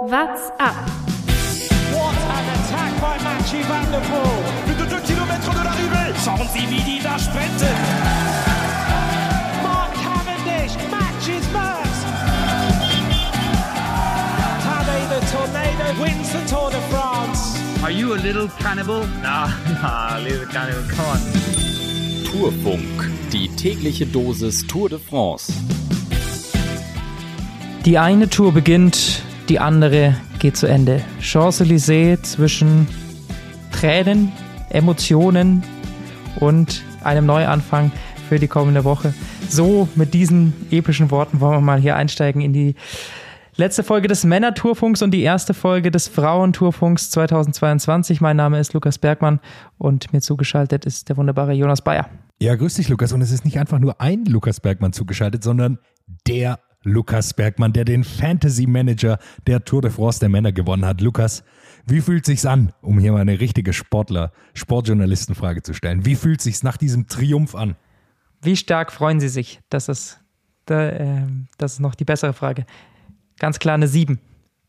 [0.00, 0.74] What's up?
[1.92, 4.40] What an attack by Mathieu Van der Poel.
[4.64, 6.14] Plus de 2 km de l'arrivée.
[6.24, 7.68] Schauen Sie, wie die da sprinten.
[9.62, 11.88] Mark Cavendish matches Max.
[14.64, 17.60] Tadej the Tornado wins the Tour de France.
[17.82, 19.06] Are you a little cannibal?
[19.22, 19.48] Nah,
[19.82, 21.20] nah, little cannibal, come on.
[22.24, 25.52] Tourfunk, die tägliche Dosis Tour de France.
[27.84, 29.19] Die eine Tour beginnt,
[29.50, 31.02] die andere geht zu Ende.
[31.20, 32.86] Champs-Élysées zwischen
[33.72, 34.30] Tränen,
[34.70, 35.64] Emotionen
[36.38, 37.90] und einem Neuanfang
[38.28, 39.12] für die kommende Woche.
[39.48, 42.76] So mit diesen epischen Worten wollen wir mal hier einsteigen in die
[43.56, 48.20] letzte Folge des Männer-Tourfunks und die erste Folge des Frauentourfunks 2022.
[48.20, 49.40] Mein Name ist Lukas Bergmann
[49.78, 52.08] und mir zugeschaltet ist der wunderbare Jonas Bayer.
[52.38, 53.12] Ja, grüß dich, Lukas.
[53.12, 55.78] Und es ist nicht einfach nur ein Lukas Bergmann zugeschaltet, sondern
[56.28, 61.00] der Lukas Bergmann, der den Fantasy Manager der Tour de France der Männer gewonnen hat.
[61.00, 61.44] Lukas,
[61.86, 66.06] wie fühlt sich's an, um hier mal eine richtige Sportler, Sportjournalistenfrage zu stellen?
[66.06, 67.76] Wie fühlt sich's nach diesem Triumph an?
[68.42, 69.60] Wie stark freuen Sie sich?
[69.68, 70.20] Das ist,
[70.64, 71.26] da, äh,
[71.58, 72.64] das ist noch die bessere Frage.
[73.38, 74.18] Ganz klar eine 7,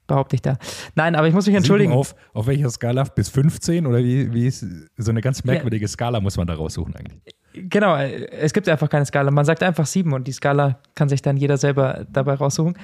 [0.08, 0.58] behaupte ich da.
[0.96, 1.94] Nein, aber ich muss mich entschuldigen.
[1.94, 3.04] Auf, auf welcher Skala?
[3.04, 3.86] Bis 15?
[3.86, 4.66] Oder wie, wie ist
[4.98, 7.36] so eine ganz merkwürdige Skala muss man da raussuchen eigentlich?
[7.54, 9.32] Genau, äh, es gibt einfach keine Skala.
[9.32, 12.78] Man sagt einfach 7 und die Skala kann sich dann jeder selber dabei raussuchen.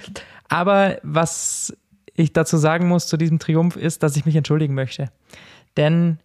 [0.50, 1.76] Aber was
[2.16, 5.10] ich dazu sagen muss zu diesem Triumph ist, dass ich mich entschuldigen möchte.
[5.78, 6.20] Denn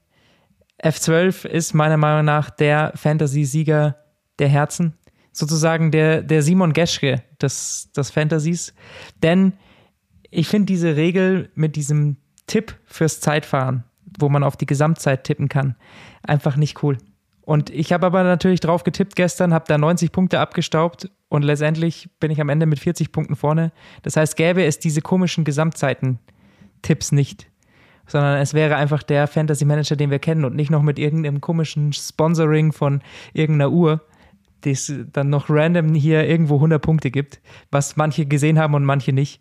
[0.82, 3.96] F12 ist meiner Meinung nach der Fantasy-Sieger
[4.38, 4.94] der Herzen.
[5.32, 8.74] Sozusagen der, der Simon Geschke des, des Fantasies.
[9.22, 9.52] Denn
[10.30, 13.84] ich finde diese Regel mit diesem Tipp fürs Zeitfahren,
[14.18, 15.76] wo man auf die Gesamtzeit tippen kann,
[16.22, 16.98] einfach nicht cool.
[17.44, 22.08] Und ich habe aber natürlich drauf getippt gestern, habe da 90 Punkte abgestaubt und letztendlich
[22.20, 23.72] bin ich am Ende mit 40 Punkten vorne.
[24.02, 27.48] Das heißt, gäbe es diese komischen Gesamtzeiten-Tipps nicht,
[28.06, 31.40] sondern es wäre einfach der Fantasy Manager, den wir kennen und nicht noch mit irgendeinem
[31.40, 34.02] komischen Sponsoring von irgendeiner Uhr,
[34.64, 37.40] die es dann noch random hier irgendwo 100 Punkte gibt,
[37.72, 39.40] was manche gesehen haben und manche nicht.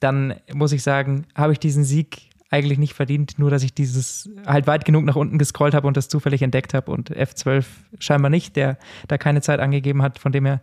[0.00, 4.30] Dann muss ich sagen, habe ich diesen Sieg eigentlich nicht verdient, nur dass ich dieses
[4.46, 7.64] halt weit genug nach unten gescrollt habe und das zufällig entdeckt habe und F12
[7.98, 10.60] scheinbar nicht, der da keine Zeit angegeben hat, von dem her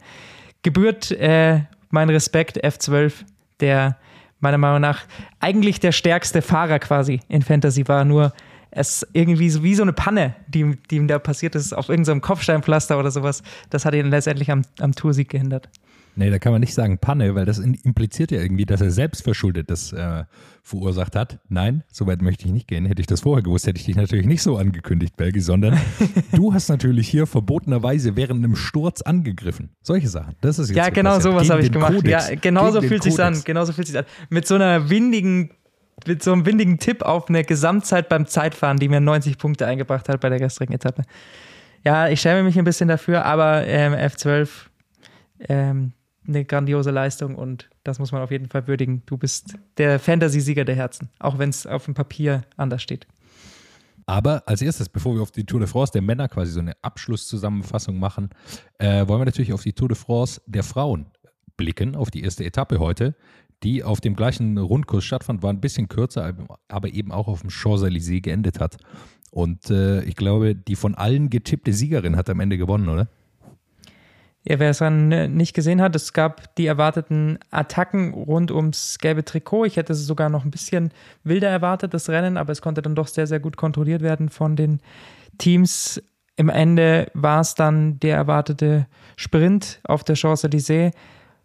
[0.64, 3.14] gebührt äh, mein Respekt F12,
[3.60, 3.98] der
[4.40, 5.04] meiner Meinung nach
[5.40, 8.34] eigentlich der stärkste Fahrer quasi in Fantasy war, nur
[8.72, 12.22] es irgendwie so wie so eine Panne, die, die ihm da passiert ist, auf irgendeinem
[12.22, 15.70] Kopfsteinpflaster oder sowas, das hat ihn letztendlich am, am Toursieg gehindert.
[16.16, 19.24] Nee, da kann man nicht sagen Panne, weil das impliziert ja irgendwie, dass er selbst
[19.24, 20.24] verschuldet das äh,
[20.64, 21.40] verursacht hat.
[21.50, 22.86] Nein, so weit möchte ich nicht gehen.
[22.86, 25.78] Hätte ich das vorher gewusst, hätte ich dich natürlich nicht so angekündigt, Belgi, sondern
[26.34, 29.70] du hast natürlich hier verbotenerweise während einem Sturz angegriffen.
[29.82, 30.36] Solche Sachen.
[30.42, 31.34] Das ist jetzt Ja, genau passiert.
[31.34, 31.96] sowas habe ich gemacht.
[31.96, 32.30] Kodex.
[32.30, 33.34] Ja, genau so Gegen fühlt sich an.
[33.34, 33.44] Kodex.
[33.46, 34.06] Genau so fühlt sich an.
[34.30, 35.52] Mit so einer windigen,
[36.08, 40.08] mit so einem windigen Tipp auf eine Gesamtzeit beim Zeitfahren, die mir 90 Punkte eingebracht
[40.10, 41.04] hat bei der gestrigen Etappe.
[41.84, 44.50] Ja, ich schäme mich ein bisschen dafür, aber ähm, F12
[45.48, 45.94] ähm,
[46.28, 49.04] eine grandiose Leistung und das muss man auf jeden Fall würdigen.
[49.06, 53.08] Du bist der Fantasy-Sieger der Herzen, auch wenn es auf dem Papier anders steht.
[54.08, 56.74] Aber als erstes, bevor wir auf die Tour de France der Männer quasi so eine
[56.84, 58.30] Abschlusszusammenfassung machen,
[58.78, 61.08] äh, wollen wir natürlich auf die Tour de France der Frauen
[61.58, 63.16] blicken, auf die erste Etappe heute,
[63.64, 66.36] die auf dem gleichen Rundkurs stattfand, war ein bisschen kürzer,
[66.68, 68.78] aber eben auch auf dem Champs-Élysées geendet hat.
[69.32, 73.10] Und äh, ich glaube, die von allen getippte Siegerin hat am Ende gewonnen, oder?
[74.48, 79.00] Ja, wer es dann äh, nicht gesehen hat, es gab die erwarteten Attacken rund ums
[79.00, 79.66] gelbe Trikot.
[79.66, 80.92] Ich hätte es sogar noch ein bisschen
[81.24, 84.56] wilder erwartet, das Rennen, aber es konnte dann doch sehr, sehr gut kontrolliert werden von
[84.56, 84.82] den
[85.40, 86.00] Teams.
[86.36, 88.86] Im Ende war es dann der erwartete
[89.16, 90.92] Sprint auf der Champs-Élysées.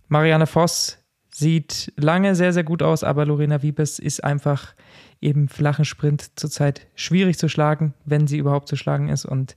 [0.09, 0.99] Marianne Voss
[1.33, 4.75] sieht lange sehr, sehr gut aus, aber Lorena Wiebes ist einfach
[5.23, 9.25] eben flachen Sprint zurzeit schwierig zu schlagen, wenn sie überhaupt zu schlagen ist.
[9.25, 9.57] Und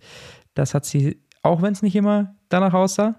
[0.54, 3.16] das hat sie, auch wenn es nicht immer danach aussah,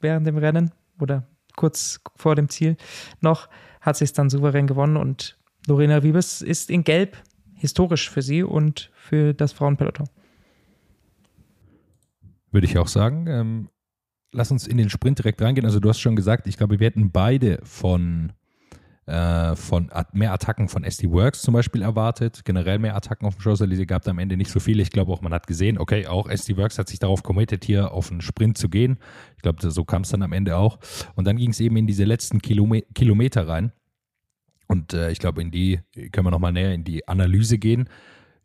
[0.00, 1.26] während dem Rennen oder
[1.56, 2.76] kurz vor dem Ziel
[3.20, 3.48] noch,
[3.80, 7.16] hat sie es dann souverän gewonnen und Lorena Wiebes ist in Gelb
[7.54, 10.08] historisch für sie und für das Frauenpeloton.
[12.52, 13.26] Würde ich auch sagen.
[13.26, 13.68] Ähm,
[14.32, 15.66] lass uns in den Sprint direkt reingehen.
[15.66, 18.32] Also du hast schon gesagt, ich glaube, wir hätten beide von,
[19.08, 22.44] von At- mehr Attacken von SD Works zum Beispiel erwartet.
[22.44, 24.82] Generell mehr Attacken auf dem Champs-Élysées gab es am Ende nicht so viele.
[24.82, 27.92] Ich glaube auch, man hat gesehen, okay, auch SD Works hat sich darauf committed, hier
[27.92, 28.98] auf einen Sprint zu gehen.
[29.36, 30.78] Ich glaube, so kam es dann am Ende auch.
[31.14, 33.70] Und dann ging es eben in diese letzten Kilome Kilometer rein.
[34.66, 35.78] Und äh, ich glaube, in die
[36.10, 37.88] können wir nochmal näher in die Analyse gehen.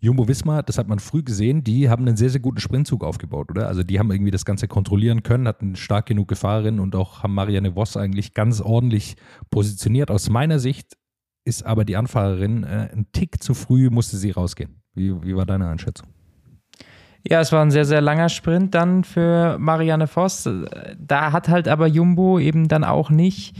[0.03, 3.51] Jumbo Visma, das hat man früh gesehen, die haben einen sehr, sehr guten Sprintzug aufgebaut,
[3.51, 3.67] oder?
[3.67, 7.35] Also die haben irgendwie das Ganze kontrollieren können, hatten stark genug Gefahrerin und auch haben
[7.35, 9.15] Marianne Voss eigentlich ganz ordentlich
[9.51, 10.09] positioniert.
[10.09, 10.97] Aus meiner Sicht
[11.45, 14.81] ist aber die Anfahrerin äh, ein Tick zu früh, musste sie rausgehen.
[14.95, 16.07] Wie, wie war deine Einschätzung?
[17.23, 20.49] Ja, es war ein sehr, sehr langer Sprint dann für Marianne Voss.
[20.97, 23.55] Da hat halt aber Jumbo eben dann auch nicht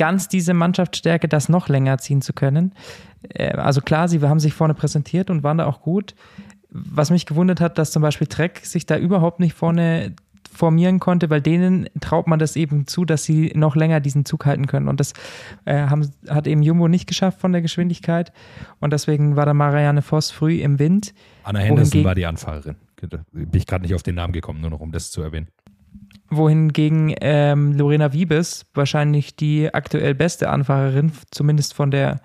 [0.00, 2.72] ganz diese Mannschaftsstärke, das noch länger ziehen zu können.
[3.28, 6.14] Äh, also klar, sie haben sich vorne präsentiert und waren da auch gut.
[6.70, 10.14] Was mich gewundert hat, dass zum Beispiel Trek sich da überhaupt nicht vorne
[10.50, 14.46] formieren konnte, weil denen traut man das eben zu, dass sie noch länger diesen Zug
[14.46, 14.88] halten können.
[14.88, 15.12] Und das
[15.66, 18.32] äh, haben, hat eben Jumbo nicht geschafft von der Geschwindigkeit.
[18.78, 21.12] Und deswegen war da Marianne Voss früh im Wind.
[21.44, 22.76] Anna Henderson war die Anfahrerin.
[23.32, 25.48] Bin ich gerade nicht auf den Namen gekommen, nur noch um das zu erwähnen.
[26.30, 32.20] Wohingegen ähm, Lorena Wiebes wahrscheinlich die aktuell beste Anfahrerin, zumindest von der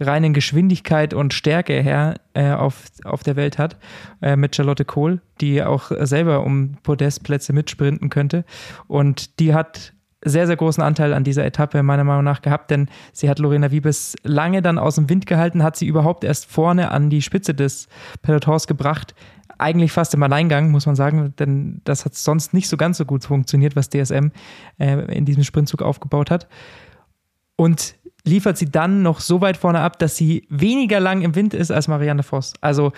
[0.00, 3.76] reinen Geschwindigkeit und Stärke her äh, auf, auf der Welt hat,
[4.22, 8.44] äh, mit Charlotte Kohl, die auch selber um Podestplätze mitsprinten könnte.
[8.88, 9.92] Und die hat
[10.22, 13.70] sehr, sehr großen Anteil an dieser Etappe meiner Meinung nach gehabt, denn sie hat Lorena
[13.70, 17.54] Wiebes lange dann aus dem Wind gehalten, hat sie überhaupt erst vorne an die Spitze
[17.54, 17.88] des
[18.22, 19.14] Pelotons gebracht.
[19.58, 23.04] Eigentlich fast im Alleingang, muss man sagen, denn das hat sonst nicht so ganz so
[23.04, 24.30] gut funktioniert, was DSM
[24.78, 26.48] äh, in diesem Sprintzug aufgebaut hat.
[27.56, 27.94] Und
[28.24, 31.70] liefert sie dann noch so weit vorne ab, dass sie weniger lang im Wind ist
[31.70, 32.52] als Marianne Voss.
[32.60, 32.92] Also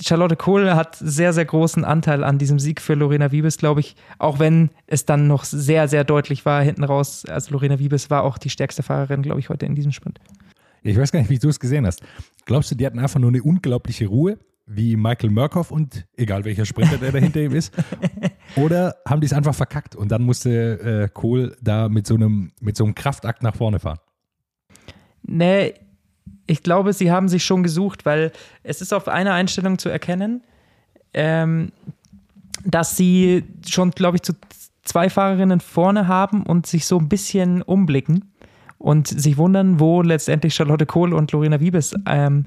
[0.00, 3.96] Charlotte Kohl hat sehr, sehr großen Anteil an diesem Sieg für Lorena Wiebes, glaube ich,
[4.18, 7.24] auch wenn es dann noch sehr, sehr deutlich war hinten raus.
[7.26, 10.20] Also Lorena Wiebes war auch die stärkste Fahrerin, glaube ich, heute in diesem Sprint.
[10.82, 12.02] Ich weiß gar nicht, wie du es gesehen hast.
[12.44, 16.64] Glaubst du, die hatten einfach nur eine unglaubliche Ruhe, wie Michael Murkoff und egal welcher
[16.64, 17.72] Sprinter, der da hinter ihm ist?
[18.56, 22.52] Oder haben die es einfach verkackt und dann musste äh, Kohl da mit so, einem,
[22.60, 23.98] mit so einem Kraftakt nach vorne fahren?
[25.22, 25.74] Nee,
[26.46, 28.32] ich glaube, sie haben sich schon gesucht, weil
[28.62, 30.42] es ist auf einer Einstellung zu erkennen,
[31.14, 31.72] ähm,
[32.64, 34.32] dass sie schon, glaube ich, zu
[34.82, 38.32] zwei Fahrerinnen vorne haben und sich so ein bisschen umblicken
[38.78, 42.46] und sich wundern, wo letztendlich Charlotte Kohl und Lorena Wiebes ähm,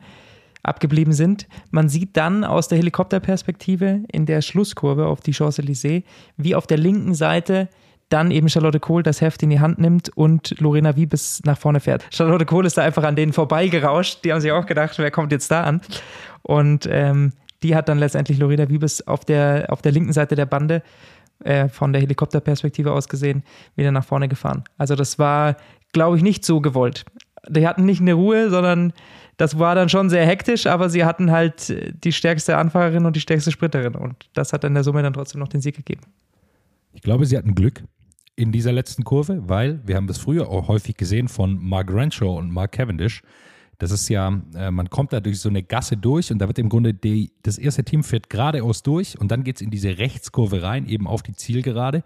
[0.63, 1.47] abgeblieben sind.
[1.71, 6.03] Man sieht dann aus der Helikopterperspektive in der Schlusskurve auf die Champs-Élysées,
[6.37, 7.69] wie auf der linken Seite
[8.09, 11.79] dann eben Charlotte Kohl das Heft in die Hand nimmt und Lorena Wiebes nach vorne
[11.79, 12.05] fährt.
[12.11, 14.25] Charlotte Kohl ist da einfach an denen vorbeigerauscht.
[14.25, 15.81] Die haben sich auch gedacht, wer kommt jetzt da an?
[16.41, 20.47] Und ähm, die hat dann letztendlich Lorena Wiebes auf der, auf der linken Seite der
[20.47, 20.81] Bande
[21.43, 23.43] äh, von der Helikopterperspektive aus gesehen
[23.75, 24.63] wieder nach vorne gefahren.
[24.77, 25.55] Also das war,
[25.93, 27.05] glaube ich, nicht so gewollt.
[27.47, 28.93] Die hatten nicht eine Ruhe, sondern
[29.39, 33.21] das war dann schon sehr hektisch, aber sie hatten halt die stärkste Anfahrerin und die
[33.21, 33.95] stärkste Sprinterin.
[33.95, 36.01] Und das hat in der Summe dann trotzdem noch den Sieg gegeben.
[36.91, 37.81] Ich glaube, sie hatten Glück
[38.35, 42.37] in dieser letzten Kurve, weil wir haben das früher auch häufig gesehen von Mark Renshaw
[42.37, 43.21] und Mark Cavendish.
[43.77, 46.59] Das ist ja, äh, man kommt da durch so eine Gasse durch und da wird
[46.59, 49.97] im Grunde die, das erste Team fährt geradeaus durch und dann geht es in diese
[49.97, 52.03] Rechtskurve rein, eben auf die Zielgerade.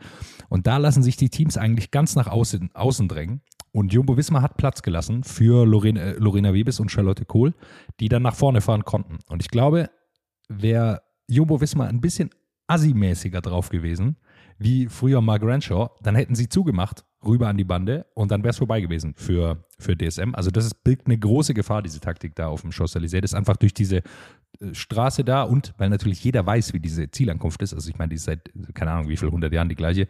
[0.49, 3.41] Und da lassen sich die Teams eigentlich ganz nach außen, außen drängen.
[3.73, 7.53] Und Jumbo Wismar hat Platz gelassen für Lorena, äh, Lorena Webes und Charlotte Kohl,
[7.99, 9.17] die dann nach vorne fahren konnten.
[9.27, 9.89] Und ich glaube,
[10.47, 12.29] wäre Jumbo Wismar ein bisschen
[12.67, 14.17] assi-mäßiger drauf gewesen,
[14.59, 18.51] wie früher Mark Renshaw, dann hätten sie zugemacht, rüber an die Bande und dann wäre
[18.51, 20.35] es vorbei gewesen für, für DSM.
[20.35, 23.21] Also das ist, birgt eine große Gefahr, diese Taktik da auf dem Champs-Élysées.
[23.21, 24.01] Das ist einfach durch diese
[24.71, 27.73] Straße da und weil natürlich jeder weiß, wie diese Zielankunft ist.
[27.73, 30.07] Also ich meine, die ist seit, keine Ahnung, wie viel, 100 Jahren die gleiche.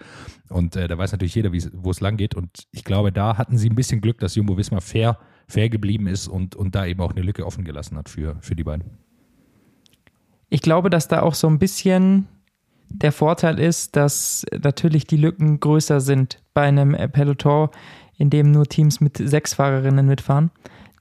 [0.49, 2.35] Und äh, da weiß natürlich jeder, wo es lang geht.
[2.35, 5.17] Und ich glaube, da hatten sie ein bisschen Glück, dass Jumbo Wismar fair,
[5.47, 8.55] fair geblieben ist und, und da eben auch eine Lücke offen gelassen hat für, für
[8.55, 8.85] die beiden.
[10.49, 12.27] Ich glaube, dass da auch so ein bisschen
[12.89, 17.69] der Vorteil ist, dass natürlich die Lücken größer sind bei einem Peloton,
[18.17, 20.51] in dem nur Teams mit sechs Fahrerinnen mitfahren.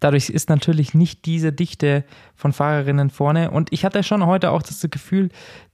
[0.03, 2.05] Dadurch ist natürlich nicht diese Dichte
[2.35, 3.53] von Fahrerinnen vorne.
[3.53, 5.29] Und ich hatte schon heute auch das Gefühl,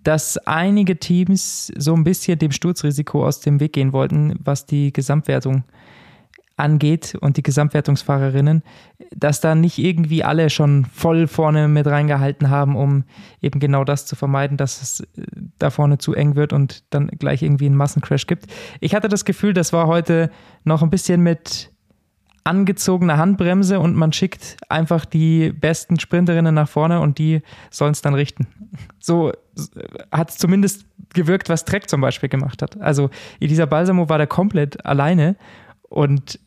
[0.05, 4.93] dass einige Teams so ein bisschen dem Sturzrisiko aus dem Weg gehen wollten, was die
[4.93, 5.65] Gesamtwertung
[6.59, 8.63] angeht und die Gesamtwertungsfahrerinnen,
[9.17, 13.05] dass da nicht irgendwie alle schon voll vorne mit reingehalten haben, um
[13.41, 15.25] eben genau das zu vermeiden, dass es äh,
[15.59, 18.47] da vorne zu eng wird und dann gleich irgendwie einen Massencrash gibt.
[18.81, 20.31] Ich hatte das Gefühl, das war heute
[20.65, 21.73] noch ein bisschen mit
[22.45, 28.03] angezogener Handbremse und man schickt einfach die besten Sprinterinnen nach vorne und die sollen es
[28.03, 28.47] dann richten.
[28.99, 29.33] So
[30.13, 32.81] hat es zumindest gewirkt, was Trek zum Beispiel gemacht hat.
[32.81, 35.37] Also Elisa Balsamo war da komplett alleine
[35.89, 36.39] und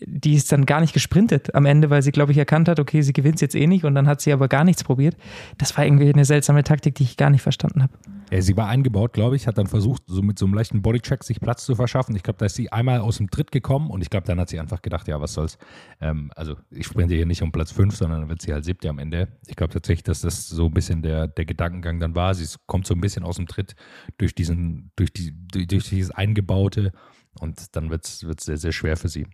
[0.00, 3.02] die ist dann gar nicht gesprintet am Ende, weil sie, glaube ich, erkannt hat, okay,
[3.02, 5.16] sie gewinnt jetzt eh nicht und dann hat sie aber gar nichts probiert.
[5.58, 7.92] Das war irgendwie eine seltsame Taktik, die ich gar nicht verstanden habe.
[8.30, 11.22] Ja, sie war eingebaut, glaube ich, hat dann versucht, so mit so einem leichten Bodycheck
[11.22, 12.16] sich Platz zu verschaffen.
[12.16, 14.48] Ich glaube, da ist sie einmal aus dem Tritt gekommen und ich glaube, dann hat
[14.48, 15.58] sie einfach gedacht, ja, was soll's.
[16.00, 18.88] Ähm, also ich sprinte hier nicht um Platz 5, sondern dann wird sie halt siebte
[18.88, 19.28] am Ende.
[19.46, 22.34] Ich glaube tatsächlich, dass das so ein bisschen der, der Gedankengang dann war.
[22.34, 23.76] Sie kommt so ein bisschen aus dem Tritt
[24.18, 26.92] durch diesen, durch die, durch dieses Eingebaute
[27.40, 29.26] und dann wird es sehr, sehr schwer für sie.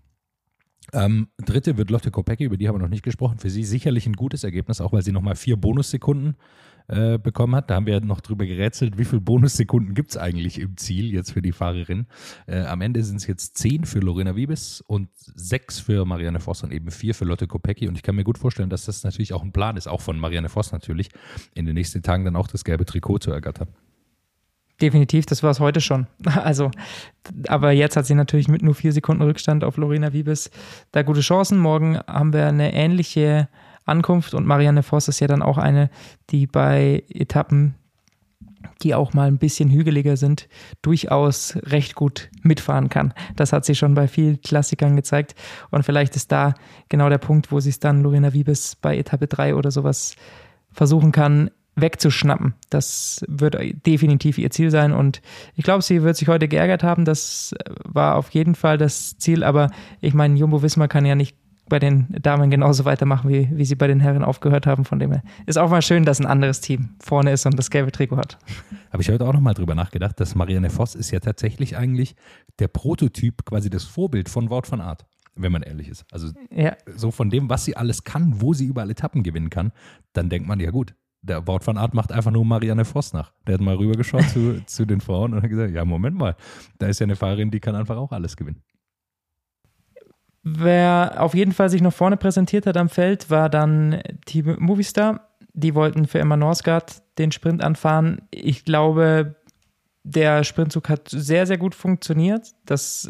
[0.93, 3.39] Ähm, dritte wird Lotte Kopecki, über die haben wir noch nicht gesprochen.
[3.39, 6.37] Für sie sicherlich ein gutes Ergebnis, auch weil sie nochmal vier Bonussekunden
[6.89, 7.71] äh, bekommen hat.
[7.71, 11.33] Da haben wir noch drüber gerätselt, wie viele Bonussekunden gibt es eigentlich im Ziel jetzt
[11.33, 12.07] für die Fahrerin.
[12.47, 16.63] Äh, am Ende sind es jetzt zehn für Lorena Wiebes und sechs für Marianne Voss
[16.63, 17.89] und eben vier für Lotte Kopecki.
[17.89, 20.19] Und ich kann mir gut vorstellen, dass das natürlich auch ein Plan ist, auch von
[20.19, 21.11] Marianne Voss natürlich,
[21.55, 23.69] in den nächsten Tagen dann auch das gelbe Trikot zu ergattern.
[24.83, 26.09] Definitiv, das war es heute schon.
[26.43, 26.73] Also,
[27.47, 30.51] aber jetzt hat sie natürlich mit nur vier Sekunden Rückstand auf Lorena Wiebes
[30.91, 31.59] da gute Chancen.
[31.59, 33.49] Morgen haben wir eine ähnliche
[33.85, 35.89] Ankunft und Marianne Voss ist ja dann auch eine,
[36.31, 37.77] die bei Etappen,
[38.83, 40.49] die auch mal ein bisschen hügeliger sind,
[40.83, 43.15] durchaus recht gut mitfahren kann.
[43.37, 45.37] Das hat sie schon bei vielen Klassikern gezeigt
[45.71, 46.55] und vielleicht ist da
[46.89, 50.17] genau der Punkt, wo sie es dann Lorena Wiebes bei Etappe 3 oder sowas
[50.73, 52.55] versuchen kann, wegzuschnappen.
[52.71, 55.23] Das wird definitiv ihr Ziel sein und
[55.55, 57.05] ich glaube, sie wird sich heute geärgert haben.
[57.05, 61.37] Das war auf jeden Fall das Ziel, aber ich meine, Jumbo Wismar kann ja nicht
[61.69, 64.85] bei den Damen genauso weitermachen, wie, wie sie bei den Herren aufgehört haben.
[64.85, 67.71] Von dem her ist auch mal schön, dass ein anderes Team vorne ist und das
[67.71, 68.37] gelbe Trikot hat.
[68.93, 72.15] Habe ich heute auch nochmal drüber nachgedacht, dass Marianne Voss ist ja tatsächlich eigentlich
[72.59, 76.05] der Prototyp, quasi das Vorbild von Wort von Art wenn man ehrlich ist.
[76.13, 76.77] Also ja.
[76.95, 79.73] so von dem, was sie alles kann, wo sie überall Etappen gewinnen kann,
[80.13, 83.33] dann denkt man, ja gut, der Wort von Art macht einfach nur Marianne Voss nach.
[83.47, 86.37] Der hat mal rübergeschaut zu, zu den Frauen und hat gesagt, ja, Moment mal,
[86.79, 88.63] da ist ja eine Fahrerin, die kann einfach auch alles gewinnen.
[90.43, 95.29] Wer auf jeden Fall sich noch vorne präsentiert hat am Feld, war dann Team Movistar.
[95.55, 98.23] Die wollten für Emma Norsgaard den Sprint anfahren.
[98.31, 99.37] Ich glaube,
[100.03, 102.53] der Sprintzug hat sehr, sehr gut funktioniert.
[102.65, 103.09] Das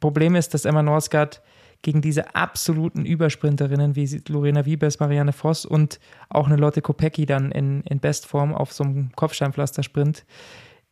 [0.00, 1.42] Problem ist, dass Emma Norsgaard
[1.84, 6.00] gegen diese absoluten Übersprinterinnen wie Lorena Wiebes, Marianne Voss und
[6.30, 10.24] auch eine Lotte Kopecki dann in, in Bestform auf so einem Kopfsteinpflaster-Sprint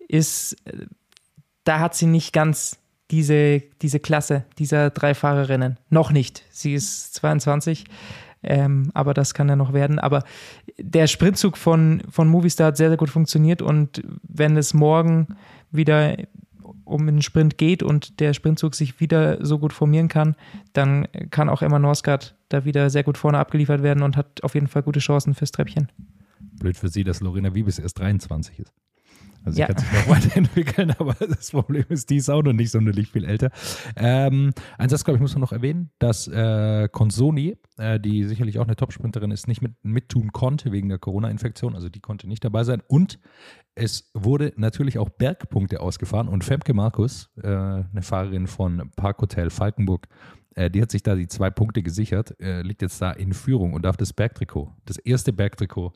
[0.07, 0.57] ist,
[1.65, 2.79] da hat sie nicht ganz
[3.11, 5.79] diese, diese Klasse dieser drei Fahrerinnen.
[5.89, 6.45] Noch nicht.
[6.51, 7.87] Sie ist 22.
[8.43, 9.99] Ähm, aber das kann ja noch werden.
[9.99, 10.25] Aber
[10.79, 15.37] der Sprintzug von, von Movistar hat sehr, sehr gut funktioniert und wenn es morgen
[15.71, 16.17] wieder
[16.85, 20.37] um einen Sprint geht und der Sprintzug sich wieder so gut formieren kann,
[20.73, 24.55] dann kann auch Emma Norsgaard da wieder sehr gut vorne abgeliefert werden und hat auf
[24.55, 25.91] jeden Fall gute Chancen fürs Treppchen.
[26.59, 28.73] Blöd für sie, dass Lorena Wiebes erst 23 ist.
[29.45, 29.67] Also ja.
[29.67, 33.09] sie kann sich noch weiterentwickeln, aber das Problem ist, die ist auch noch nicht sonderlich
[33.09, 33.51] viel älter.
[33.97, 38.59] Ähm, ein Satz, glaube ich, muss man noch erwähnen, dass äh, Consoni, äh, die sicherlich
[38.59, 41.75] auch eine Topsprinterin ist, nicht mit, mittun konnte wegen der Corona-Infektion.
[41.75, 42.83] Also die konnte nicht dabei sein.
[42.87, 43.19] Und
[43.75, 46.29] es wurde natürlich auch Bergpunkte ausgefahren.
[46.29, 50.09] Und Femke Markus, äh, eine Fahrerin von Parkhotel Falkenburg,
[50.55, 53.73] äh, die hat sich da die zwei Punkte gesichert, äh, liegt jetzt da in Führung
[53.73, 55.93] und darf das Bergtrikot, das erste Bergtrikot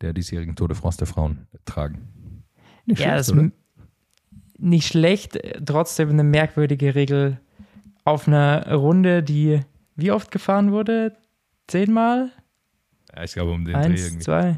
[0.00, 2.25] der diesjährigen Tour de France der Frauen tragen.
[2.86, 3.50] Nicht ja, schlecht, das
[4.58, 7.40] nicht schlecht, trotzdem eine merkwürdige Regel
[8.04, 9.60] auf einer Runde, die
[9.96, 11.16] wie oft gefahren wurde?
[11.66, 12.30] Zehnmal?
[13.14, 14.24] Ja, ich glaube um den Eins, Dreh irgendwie.
[14.24, 14.56] zwei,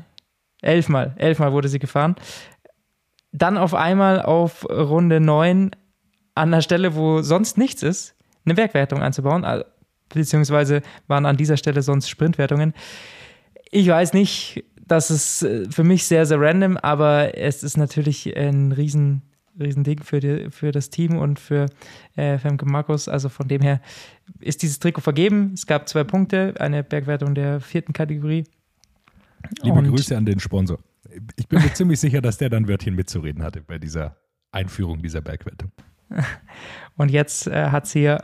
[0.60, 1.14] elfmal.
[1.16, 2.16] Elfmal wurde sie gefahren.
[3.32, 5.70] Dann auf einmal auf Runde neun
[6.34, 9.44] an einer Stelle, wo sonst nichts ist, eine Bergwertung einzubauen,
[10.08, 12.74] beziehungsweise waren an dieser Stelle sonst Sprintwertungen.
[13.70, 18.36] Ich weiß nicht, das ist äh, für mich sehr, sehr random, aber es ist natürlich
[18.36, 19.22] ein riesen,
[19.58, 21.66] riesen Ding für, die, für das Team und für
[22.16, 23.08] äh, Femke Markus.
[23.08, 23.80] Also von dem her
[24.40, 25.52] ist dieses Trikot vergeben.
[25.54, 28.44] Es gab zwei Punkte, eine Bergwertung der vierten Kategorie.
[29.62, 30.78] Liebe und Grüße an den Sponsor.
[31.36, 34.16] Ich bin mir ziemlich sicher, dass der dann Wörtchen mitzureden hatte bei dieser
[34.50, 35.70] Einführung dieser Bergwertung.
[36.96, 38.22] Und jetzt äh, hat sie ja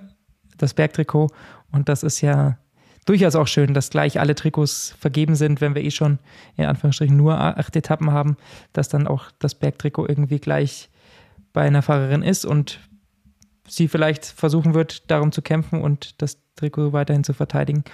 [0.56, 1.28] das Bergtrikot
[1.72, 2.58] und das ist ja
[3.04, 6.18] durchaus auch schön, dass gleich alle Trikots vergeben sind, wenn wir eh schon
[6.56, 8.36] in Anführungsstrichen nur acht Etappen haben,
[8.72, 10.88] dass dann auch das Bergtrikot irgendwie gleich
[11.52, 12.80] bei einer Fahrerin ist und
[13.66, 17.84] sie vielleicht versuchen wird, darum zu kämpfen und das Trikot weiterhin zu verteidigen.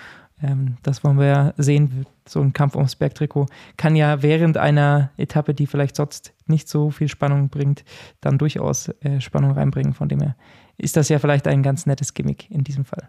[0.43, 2.07] Ähm, das wollen wir ja sehen.
[2.26, 6.90] So ein Kampf ums Bergtrikot kann ja während einer Etappe, die vielleicht sonst nicht so
[6.90, 7.85] viel Spannung bringt,
[8.21, 9.95] dann durchaus äh, Spannung reinbringen.
[9.95, 10.37] Von dem her
[10.79, 13.09] ist das ja vielleicht ein ganz nettes Gimmick in diesem Fall.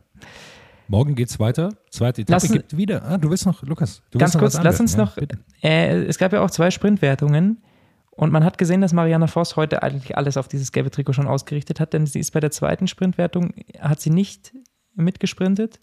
[0.92, 1.74] Morgen geht es weiter.
[1.90, 3.02] Zweite Etappe lass, gibt wieder.
[3.06, 4.02] Ah, du willst noch, Lukas.
[4.12, 5.18] Du ganz kurz, lass uns ja, noch.
[5.64, 7.64] Äh, es gab ja auch zwei Sprintwertungen.
[8.10, 11.28] Und man hat gesehen, dass Mariana Voss heute eigentlich alles auf dieses gelbe Trikot schon
[11.28, 14.54] ausgerichtet hat, denn sie ist bei der zweiten Sprintwertung, hat sie nicht
[14.94, 15.80] mitgesprintet.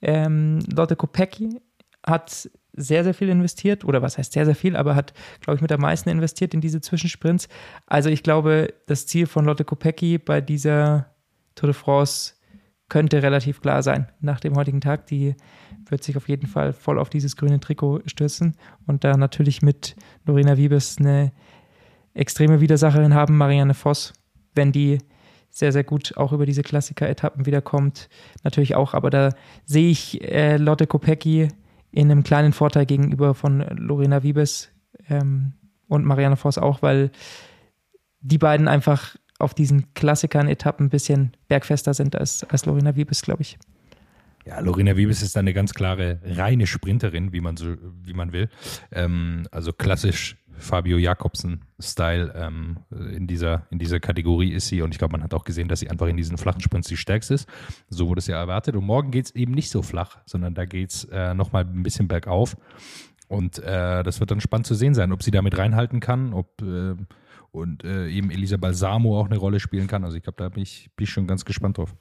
[0.00, 1.60] Ähm, Lotte Kopecki
[2.06, 5.62] hat sehr, sehr viel investiert, oder was heißt sehr, sehr viel, aber hat, glaube ich,
[5.62, 7.48] mit am meisten investiert in diese Zwischensprints.
[7.88, 11.10] Also ich glaube, das Ziel von Lotte Kopecki bei dieser
[11.56, 12.34] Tour de France
[12.88, 15.06] könnte relativ klar sein nach dem heutigen Tag.
[15.06, 15.34] Die
[15.88, 19.96] wird sich auf jeden Fall voll auf dieses grüne Trikot stürzen und da natürlich mit
[20.24, 21.32] Lorena Wiebes eine
[22.14, 24.12] extreme Widersacherin haben, Marianne Voss.
[24.54, 24.98] Wenn die
[25.54, 28.08] sehr, sehr gut auch über diese Klassiker-Etappen wiederkommt.
[28.42, 29.30] Natürlich auch, aber da
[29.64, 31.48] sehe ich äh, Lotte Kopecki
[31.92, 34.72] in einem kleinen Vorteil gegenüber von Lorena Wiebes
[35.08, 35.52] ähm,
[35.86, 37.12] und Marianne Voss auch, weil
[38.20, 43.42] die beiden einfach auf diesen Klassikern-Etappen ein bisschen bergfester sind als, als Lorena Wiebes, glaube
[43.42, 43.58] ich.
[44.46, 48.50] Ja, Lorena Wiebes ist eine ganz klare reine Sprinterin, wie man so, wie man will.
[48.92, 54.82] Ähm, also klassisch Fabio Jakobsen-Style ähm, in, dieser, in dieser Kategorie ist sie.
[54.82, 56.96] Und ich glaube, man hat auch gesehen, dass sie einfach in diesen flachen Sprints die
[56.96, 57.48] stärkste ist.
[57.88, 58.76] So wurde es ja erwartet.
[58.76, 61.82] Und morgen geht es eben nicht so flach, sondern da geht es äh, nochmal ein
[61.82, 62.56] bisschen bergauf.
[63.28, 66.60] Und äh, das wird dann spannend zu sehen sein, ob sie damit reinhalten kann, ob
[66.62, 66.94] äh,
[67.54, 70.04] und äh, eben Elisa Balsamo auch eine Rolle spielen kann.
[70.04, 71.94] Also ich glaube, da bin ich, bin ich schon ganz gespannt drauf.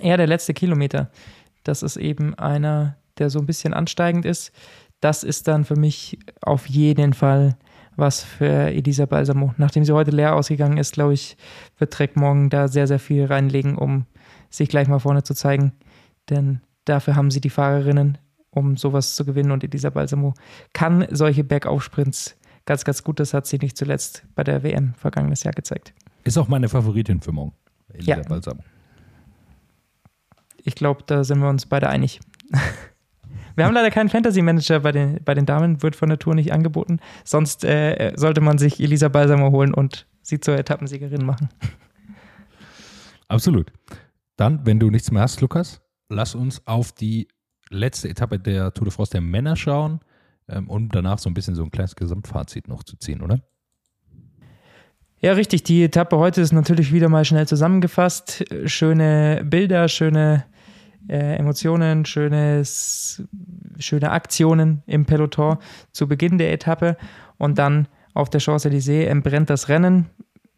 [0.00, 1.10] Ja, der letzte Kilometer.
[1.64, 4.52] Das ist eben einer, der so ein bisschen ansteigend ist
[5.02, 7.56] das ist dann für mich auf jeden Fall
[7.96, 9.52] was für Elisa Balsamo.
[9.58, 11.36] Nachdem sie heute leer ausgegangen ist, glaube ich,
[11.76, 14.06] wird Trek morgen da sehr, sehr viel reinlegen, um
[14.48, 15.72] sich gleich mal vorne zu zeigen.
[16.30, 18.16] Denn dafür haben sie die Fahrerinnen,
[18.50, 19.50] um sowas zu gewinnen.
[19.50, 20.34] Und Elisa Balsamo
[20.72, 23.20] kann solche Bergaufsprints ganz, ganz gut.
[23.20, 25.94] Das hat sie nicht zuletzt bei der WM vergangenes Jahr gezeigt.
[26.24, 27.52] Ist auch meine Favoritin für morgen,
[27.92, 28.22] Elisa ja.
[28.22, 28.62] Balsamo.
[30.64, 32.20] Ich glaube, da sind wir uns beide einig.
[33.54, 36.52] Wir haben leider keinen Fantasy-Manager bei den, bei den Damen, wird von der Tour nicht
[36.54, 37.00] angeboten.
[37.22, 41.50] Sonst äh, sollte man sich Elisa Balsamer holen und sie zur Etappensiegerin machen.
[43.28, 43.70] Absolut.
[44.36, 47.28] Dann, wenn du nichts mehr hast, Lukas, lass uns auf die
[47.68, 50.00] letzte Etappe der Tour de France der Männer schauen
[50.52, 53.40] ähm, und danach so ein bisschen so ein kleines Gesamtfazit noch zu ziehen, oder?
[55.20, 55.62] Ja, richtig.
[55.62, 58.44] Die Etappe heute ist natürlich wieder mal schnell zusammengefasst.
[58.64, 60.44] Schöne Bilder, schöne
[61.08, 63.22] äh, Emotionen, schönes,
[63.78, 65.58] schöne Aktionen im Peloton
[65.92, 66.96] zu Beginn der Etappe
[67.38, 70.10] und dann auf der Champs-Élysées entbrennt das Rennen.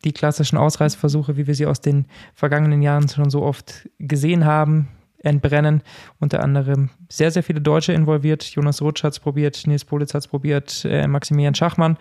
[0.04, 4.88] Die klassischen Ausreißversuche, wie wir sie aus den vergangenen Jahren schon so oft gesehen haben,
[5.24, 5.82] entbrennen.
[6.20, 8.44] Unter anderem sehr, sehr viele Deutsche involviert.
[8.44, 11.96] Jonas Rutsch hat es probiert, Nils Politz hat es probiert, äh, Maximilian Schachmann.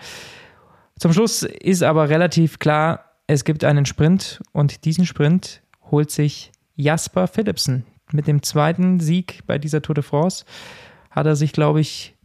[1.00, 6.52] Zum Schluss ist aber relativ klar, es gibt einen Sprint und diesen Sprint holt sich
[6.76, 10.46] Jasper Philipsen, mit dem zweiten Sieg bei dieser Tour de France
[11.10, 12.16] hat er sich, glaube ich,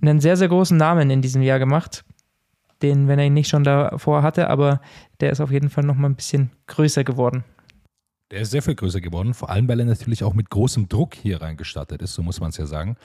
[0.00, 2.04] einen sehr, sehr großen Namen in diesem Jahr gemacht.
[2.82, 4.80] Den, wenn er ihn nicht schon davor hatte, aber
[5.20, 7.44] der ist auf jeden Fall noch mal ein bisschen größer geworden.
[8.32, 11.14] Der ist sehr viel größer geworden, vor allem weil er natürlich auch mit großem Druck
[11.14, 12.96] hier reingestartet ist, so muss man es ja sagen.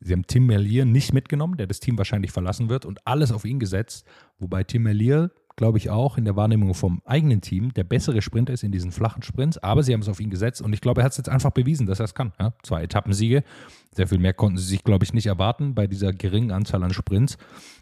[0.00, 3.44] Sie haben Tim Merlier nicht mitgenommen, der das Team wahrscheinlich verlassen wird und alles auf
[3.44, 4.04] ihn gesetzt,
[4.38, 8.52] wobei Tim Merlier glaube ich, auch in der Wahrnehmung vom eigenen Team der bessere Sprinter
[8.52, 9.58] ist in diesen flachen Sprints.
[9.58, 11.50] Aber sie haben es auf ihn gesetzt und ich glaube, er hat es jetzt einfach
[11.50, 12.32] bewiesen, dass er es kann.
[12.40, 12.54] Ja?
[12.62, 13.44] Zwei Etappensiege.
[13.92, 16.92] Sehr viel mehr konnten sie sich, glaube ich, nicht erwarten bei dieser geringen Anzahl an
[16.92, 17.38] Sprints.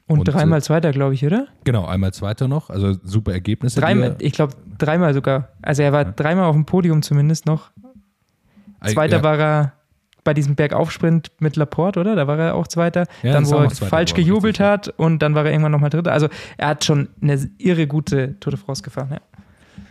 [0.06, 1.48] Und, und dreimal äh, Zweiter, glaube ich, oder?
[1.64, 2.68] Genau, einmal Zweiter noch.
[2.68, 3.80] Also super Ergebnisse.
[3.80, 5.48] Dreimal, ich glaube, dreimal sogar.
[5.62, 6.12] Also er war ja.
[6.12, 7.70] dreimal auf dem Podium zumindest noch.
[8.84, 9.22] Zweiter ja.
[9.22, 9.72] war er
[10.24, 12.14] bei diesem Bergaufsprint mit Laporte, oder?
[12.16, 13.06] Da war er auch Zweiter.
[13.22, 16.12] Ja, dann, wo er falsch gejubelt hat und dann war er irgendwann nochmal Dritter.
[16.12, 19.18] Also er hat schon eine irre gute Tour de France gefahren, ja.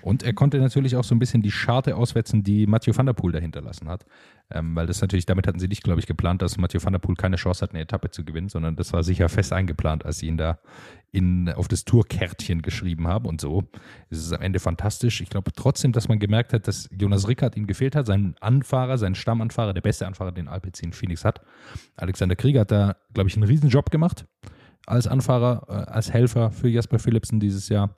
[0.02, 3.14] Und er konnte natürlich auch so ein bisschen die Scharte auswetzen, die Mathieu van der
[3.14, 4.06] Poel dahinterlassen hat.
[4.50, 7.00] Ähm, weil das natürlich, damit hatten sie nicht, glaube ich, geplant, dass Mathieu van der
[7.00, 10.18] Poel keine Chance hat, eine Etappe zu gewinnen, sondern das war sicher fest eingeplant, als
[10.20, 10.60] sie ihn da
[11.12, 13.26] in, auf das Tourkärtchen geschrieben haben.
[13.26, 13.64] Und so
[14.10, 15.22] ist es am Ende fantastisch.
[15.22, 18.98] Ich glaube trotzdem, dass man gemerkt hat, dass Jonas Rickard ihm gefehlt hat, sein Anfahrer,
[18.98, 21.42] sein Stammanfahrer, der beste Anfahrer, den Alpecin Phoenix hat.
[21.96, 24.26] Alexander Krieger hat da, glaube ich, einen Riesenjob gemacht
[24.86, 27.96] als Anfahrer, äh, als Helfer für Jasper Philipsen dieses Jahr.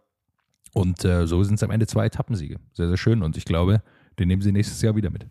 [0.73, 2.57] Und äh, so sind es am Ende zwei Etappensiege.
[2.73, 3.21] Sehr, sehr schön.
[3.21, 3.81] Und ich glaube,
[4.19, 5.25] den nehmen sie nächstes Jahr wieder mit.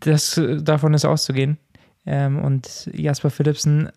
[0.00, 1.58] Das, äh, davon ist auszugehen.
[2.04, 3.90] Ähm, und Jasper Philipsen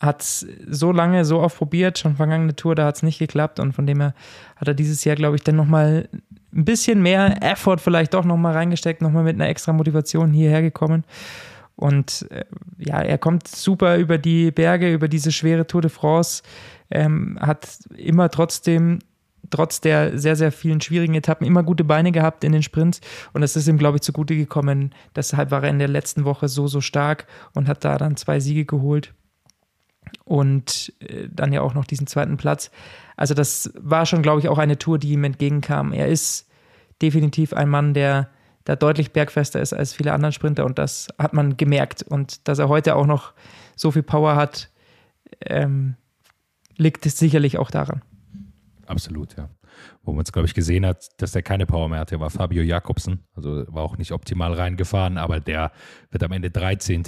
[0.00, 3.60] hat es so lange, so oft probiert, schon vergangene Tour, da hat es nicht geklappt.
[3.60, 4.14] Und von dem her
[4.56, 6.08] hat er dieses Jahr, glaube ich, dann nochmal
[6.52, 11.04] ein bisschen mehr Effort vielleicht doch nochmal reingesteckt, nochmal mit einer extra Motivation hierher gekommen.
[11.76, 12.44] Und äh,
[12.78, 16.42] ja, er kommt super über die Berge, über diese schwere Tour de France,
[16.90, 18.98] ähm, hat immer trotzdem
[19.50, 23.00] trotz der sehr, sehr vielen schwierigen Etappen immer gute Beine gehabt in den Sprints.
[23.32, 24.94] Und das ist ihm, glaube ich, zugute gekommen.
[25.16, 28.40] Deshalb war er in der letzten Woche so, so stark und hat da dann zwei
[28.40, 29.14] Siege geholt.
[30.24, 32.70] Und äh, dann ja auch noch diesen zweiten Platz.
[33.16, 35.92] Also, das war schon, glaube ich, auch eine Tour, die ihm entgegenkam.
[35.92, 36.48] Er ist
[37.00, 38.28] definitiv ein Mann, der
[38.64, 42.02] da deutlich bergfester ist als viele andere Sprinter und das hat man gemerkt.
[42.02, 43.32] Und dass er heute auch noch
[43.74, 44.70] so viel Power hat,
[45.44, 45.96] ähm,
[46.76, 48.02] liegt es sicherlich auch daran.
[48.92, 49.48] Absolut, ja.
[50.02, 52.62] Wo man es, glaube ich, gesehen hat, dass der keine Power mehr hatte, war Fabio
[52.62, 53.24] Jakobsen.
[53.34, 55.72] Also war auch nicht optimal reingefahren, aber der
[56.10, 57.02] wird am Ende 13.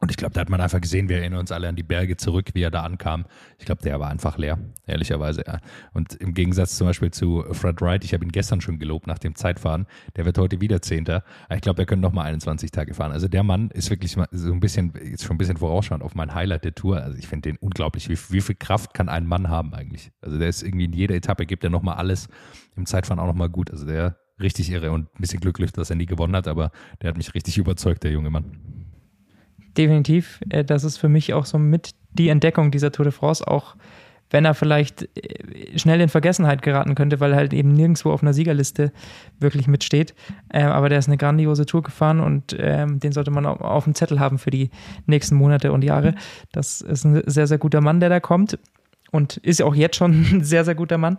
[0.00, 2.16] Und ich glaube, da hat man einfach gesehen, wir erinnern uns alle an die Berge
[2.16, 3.24] zurück, wie er da ankam.
[3.58, 5.44] Ich glaube, der war einfach leer, ehrlicherweise.
[5.46, 5.60] Ja.
[5.92, 9.18] Und im Gegensatz zum Beispiel zu Fred Wright, ich habe ihn gestern schon gelobt nach
[9.18, 11.22] dem Zeitfahren, der wird heute wieder Zehnter.
[11.48, 13.12] Ich glaube, er könnte noch mal 21 Tage fahren.
[13.12, 16.34] Also der Mann ist wirklich so ein bisschen, jetzt schon ein bisschen vorausschauend auf mein
[16.34, 17.00] Highlight der Tour.
[17.00, 18.08] Also ich finde den unglaublich.
[18.08, 20.10] Wie, wie, viel Kraft kann ein Mann haben eigentlich?
[20.20, 22.28] Also der ist irgendwie in jeder Etappe, gibt er noch mal alles.
[22.76, 23.70] Im Zeitfahren auch noch mal gut.
[23.70, 27.10] Also der richtig irre und ein bisschen glücklich, dass er nie gewonnen hat, aber der
[27.10, 28.73] hat mich richtig überzeugt, der junge Mann
[29.76, 30.40] definitiv.
[30.48, 33.76] Äh, das ist für mich auch so mit die Entdeckung dieser Tour de France, auch
[34.30, 38.22] wenn er vielleicht äh, schnell in Vergessenheit geraten könnte, weil er halt eben nirgendwo auf
[38.22, 38.92] einer Siegerliste
[39.38, 40.14] wirklich mitsteht.
[40.52, 43.94] Ähm, aber der ist eine grandiose Tour gefahren und ähm, den sollte man auf dem
[43.94, 44.70] Zettel haben für die
[45.06, 46.14] nächsten Monate und Jahre.
[46.52, 48.58] Das ist ein sehr, sehr guter Mann, der da kommt
[49.10, 51.16] und ist auch jetzt schon ein sehr, sehr guter Mann.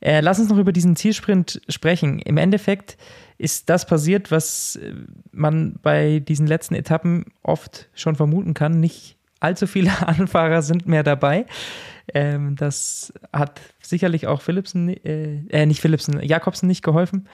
[0.00, 2.18] Äh, lass uns noch über diesen Zielsprint sprechen.
[2.20, 2.96] Im Endeffekt
[3.36, 4.94] ist das passiert, was äh,
[5.32, 8.80] man bei diesen letzten Etappen oft schon vermuten kann.
[8.80, 11.46] Nicht allzu viele Anfahrer sind mehr dabei.
[12.14, 17.28] Ähm, das hat sicherlich auch Philipsen, äh, äh, nicht Philipsen, Jakobsen nicht geholfen,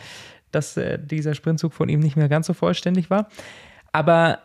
[0.50, 3.28] dass äh, dieser Sprintzug von ihm nicht mehr ganz so vollständig war.
[3.92, 4.40] Aber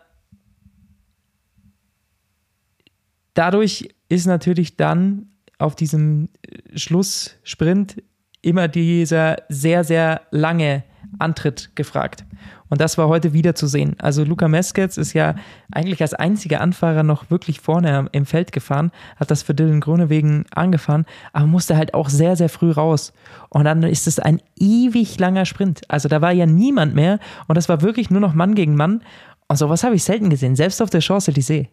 [3.34, 6.30] dadurch ist natürlich dann auf diesem
[6.76, 8.02] Schlusssprint
[8.42, 10.84] immer dieser sehr, sehr lange
[11.18, 12.26] Antritt gefragt.
[12.70, 13.96] Und das war heute wieder zu sehen.
[14.00, 15.36] Also Luca Meskets ist ja
[15.72, 20.46] eigentlich als einziger Anfahrer noch wirklich vorne im Feld gefahren, hat das für Dylan Grunewegen
[20.54, 23.12] angefahren, aber musste halt auch sehr, sehr früh raus.
[23.50, 25.82] Und dann ist es ein ewig langer Sprint.
[25.88, 29.02] Also da war ja niemand mehr und das war wirklich nur noch Mann gegen Mann.
[29.48, 31.68] Und sowas habe ich selten gesehen, selbst auf der Champs-Élysées.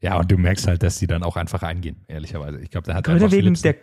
[0.00, 2.60] Ja, und du merkst halt, dass die dann auch einfach eingehen, ehrlicherweise.
[2.60, 3.76] Ich glaube, da hat Grünewegen, einfach der,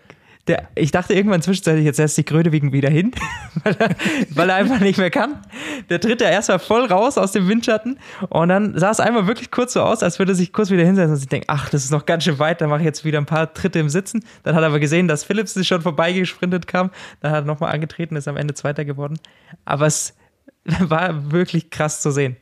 [0.48, 3.12] der, ich dachte irgendwann zwischenzeitlich, jetzt setzt sich Grödewegen wieder hin,
[3.64, 3.90] weil, er,
[4.32, 5.42] weil er einfach nicht mehr kann.
[5.90, 8.00] Der tritt ja erstmal voll raus aus dem Windschatten
[8.30, 10.84] und dann sah es einmal wirklich kurz so aus, als würde er sich kurz wieder
[10.84, 13.06] hinsetzen und sich denken, ach, das ist noch ganz schön weit, dann mache ich jetzt
[13.06, 14.24] wieder ein paar Tritte im Sitzen.
[14.44, 18.16] Dann hat er aber gesehen, dass Philips schon vorbeigesprintet kam, dann hat er nochmal angetreten,
[18.16, 19.20] ist am Ende Zweiter geworden.
[19.66, 20.16] Aber es
[20.80, 22.38] war wirklich krass zu sehen.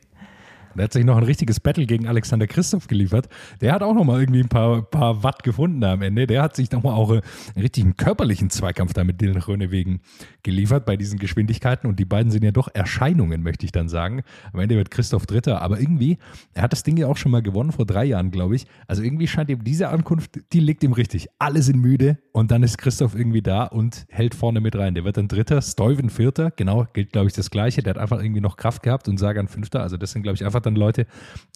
[0.76, 3.28] Der hat sich noch ein richtiges Battle gegen Alexander Christoph geliefert.
[3.60, 6.26] Der hat auch noch mal irgendwie ein paar, paar Watt gefunden am Ende.
[6.26, 7.22] Der hat sich noch mal auch einen
[7.56, 10.00] richtigen körperlichen Zweikampf da mit Dylan Rönewegen
[10.42, 11.88] geliefert bei diesen Geschwindigkeiten.
[11.88, 14.22] Und die beiden sind ja doch Erscheinungen, möchte ich dann sagen.
[14.52, 15.62] Am Ende wird Christoph Dritter.
[15.62, 16.18] Aber irgendwie,
[16.54, 18.66] er hat das Ding ja auch schon mal gewonnen vor drei Jahren, glaube ich.
[18.86, 21.28] Also irgendwie scheint ihm diese Ankunft, die liegt ihm richtig.
[21.38, 24.94] Alle sind müde und dann ist Christoph irgendwie da und hält vorne mit rein.
[24.94, 26.50] Der wird dann Dritter, Stuyven Vierter.
[26.52, 27.82] Genau, gilt, glaube ich, das Gleiche.
[27.82, 29.82] Der hat einfach irgendwie noch Kraft gehabt und Sagan Fünfter.
[29.82, 31.06] Also das sind, glaube ich, einfach einfach dann Leute,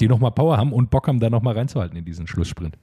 [0.00, 2.76] die nochmal Power haben und Bock haben, da nochmal reinzuhalten in diesen Schlusssprint.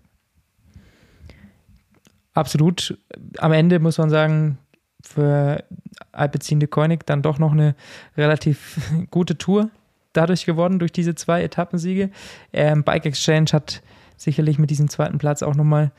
[2.34, 2.98] Absolut.
[3.40, 4.58] Am Ende muss man sagen,
[5.04, 5.64] für
[6.12, 7.76] Alpecin de Koenig dann doch noch eine
[8.16, 9.70] relativ gute Tour
[10.14, 12.12] dadurch geworden, durch diese zwei Etappensiege.
[12.54, 13.82] Ähm, Bike Exchange hat
[14.18, 15.92] sicherlich mit diesem zweiten Platz auch nochmal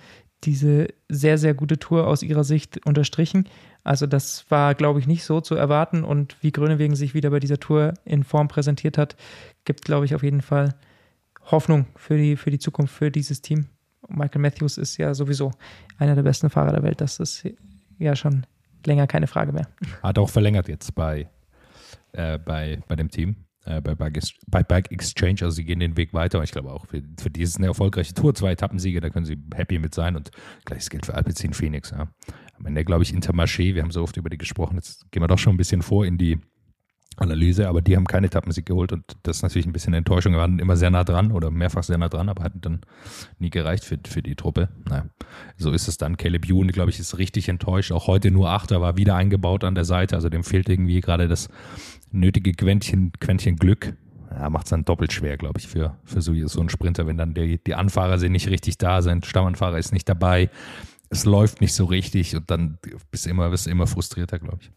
[0.44, 3.48] diese sehr, sehr gute Tour aus ihrer Sicht unterstrichen.
[3.84, 6.04] Also das war, glaube ich, nicht so zu erwarten.
[6.04, 9.16] Und wie Grönewegen sich wieder bei dieser Tour in Form präsentiert hat,
[9.64, 10.74] gibt, glaube ich, auf jeden Fall
[11.50, 13.66] Hoffnung für die, für die Zukunft, für dieses Team.
[14.08, 15.52] Michael Matthews ist ja sowieso
[15.98, 17.00] einer der besten Fahrer der Welt.
[17.00, 17.48] Das ist
[17.98, 18.46] ja schon
[18.84, 19.68] länger keine Frage mehr.
[20.02, 21.28] Hat auch verlängert jetzt bei,
[22.12, 25.38] äh, bei, bei dem Team, äh, bei, Bike, bei Bike Exchange.
[25.42, 26.42] Also sie gehen den Weg weiter.
[26.42, 28.34] Ich glaube auch, für, für die ist es eine erfolgreiche Tour.
[28.34, 30.16] Zwei Etappensiege, da können sie happy mit sein.
[30.16, 30.30] Und
[30.64, 31.90] gleiches gilt für Alpecin Phoenix.
[31.90, 32.08] Ja.
[32.62, 35.26] Am Ende, glaube ich, Intermarché, wir haben so oft über die gesprochen, jetzt gehen wir
[35.26, 36.38] doch schon ein bisschen vor in die
[37.16, 40.32] Analyse, aber die haben keine Etappensieg geholt und das ist natürlich ein bisschen Enttäuschung.
[40.32, 42.80] Wir waren immer sehr nah dran oder mehrfach sehr nah dran, aber hatten dann
[43.40, 44.68] nie gereicht für, für die Truppe.
[44.88, 45.06] Naja,
[45.56, 46.16] so ist es dann.
[46.16, 47.92] Caleb Ewan, glaube ich, ist richtig enttäuscht.
[47.92, 50.14] Auch heute nur Achter, war wieder eingebaut an der Seite.
[50.14, 51.48] Also dem fehlt irgendwie gerade das
[52.12, 53.94] nötige Quäntchen, Quäntchen Glück.
[54.30, 57.18] Ja, macht es dann doppelt schwer, glaube ich, für, für so, so einen Sprinter, wenn
[57.18, 60.48] dann die, die Anfahrer sind nicht richtig da, sein Stammanfahrer ist nicht dabei,
[61.12, 62.78] es läuft nicht so richtig und dann
[63.10, 64.70] bist du immer, bist immer frustrierter, glaube ich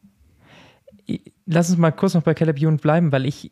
[1.46, 3.52] lass uns mal kurz noch bei Caleb Ewan bleiben, weil ich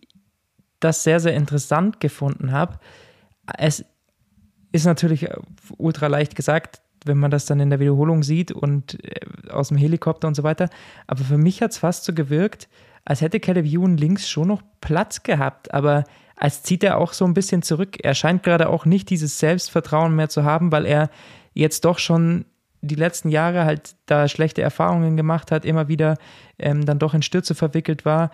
[0.80, 2.80] das sehr, sehr interessant gefunden habe.
[3.58, 3.86] Es
[4.72, 5.28] ist natürlich
[5.78, 9.78] ultra leicht gesagt, wenn man das dann in der Wiederholung sieht und äh, aus dem
[9.78, 10.70] Helikopter und so weiter.
[11.06, 12.70] Aber für mich hat es fast so gewirkt,
[13.06, 16.06] als hätte Caleb Ewan links schon noch Platz gehabt, aber
[16.38, 17.98] als zieht er auch so ein bisschen zurück.
[18.02, 21.10] Er scheint gerade auch nicht dieses Selbstvertrauen mehr zu haben, weil er
[21.54, 22.46] jetzt doch schon
[22.84, 26.18] die letzten Jahre halt da schlechte Erfahrungen gemacht hat, immer wieder
[26.60, 28.30] ähm, dann doch in Stürze verwickelt war,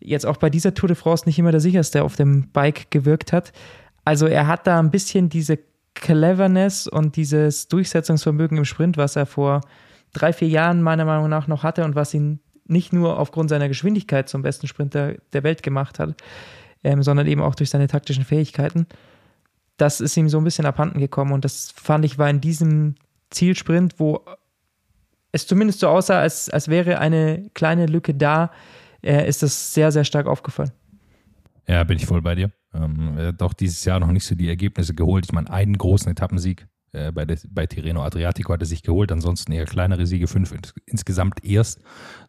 [0.00, 3.32] jetzt auch bei dieser Tour de France nicht immer der sicherste auf dem Bike gewirkt
[3.32, 3.52] hat.
[4.04, 5.58] Also er hat da ein bisschen diese
[5.94, 9.62] Cleverness und dieses Durchsetzungsvermögen im Sprint, was er vor
[10.12, 13.68] drei, vier Jahren meiner Meinung nach noch hatte und was ihn nicht nur aufgrund seiner
[13.68, 16.14] Geschwindigkeit zum besten Sprinter der Welt gemacht hat,
[16.84, 18.86] ähm, sondern eben auch durch seine taktischen Fähigkeiten.
[19.78, 22.94] das ist ihm so ein bisschen abhanden gekommen und das fand ich war in diesem
[23.30, 24.24] Zielsprint, wo
[25.32, 28.50] es zumindest so aussah, als, als wäre eine kleine Lücke da,
[29.02, 30.72] äh, ist das sehr, sehr stark aufgefallen.
[31.66, 32.52] Ja, bin ich voll bei dir.
[32.72, 35.24] Ähm, er hat auch dieses Jahr noch nicht so die Ergebnisse geholt.
[35.26, 39.12] Ich meine, einen großen Etappensieg äh, bei, der, bei Tirreno Adriatico hat er sich geholt,
[39.12, 41.80] ansonsten eher kleinere Siege, fünf ins, insgesamt erst.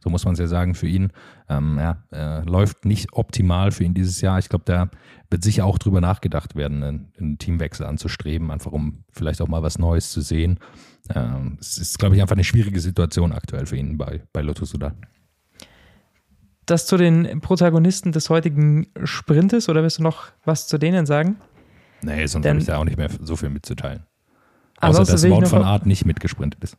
[0.04, 1.12] So muss man es ja sagen für ihn.
[1.50, 4.40] Ähm, ja, äh, läuft nicht optimal für ihn dieses Jahr.
[4.40, 4.90] Ich glaube, da
[5.30, 9.64] wird sicher auch drüber nachgedacht werden, einen, einen, Teamwechsel anzustreben, einfach um vielleicht auch mal
[9.64, 10.60] was Neues zu sehen.
[11.16, 14.66] Ähm, es ist, glaube ich, einfach eine schwierige Situation aktuell für ihn bei, bei Lotto
[14.66, 14.96] Sudan.
[16.66, 21.38] Das zu den Protagonisten des heutigen Sprintes oder willst du noch was zu denen sagen?
[22.02, 24.06] Nee, sonst habe ich da auch nicht mehr so viel mitzuteilen.
[24.80, 26.78] Außer dass Mount von Art nicht mitgesprintet ist.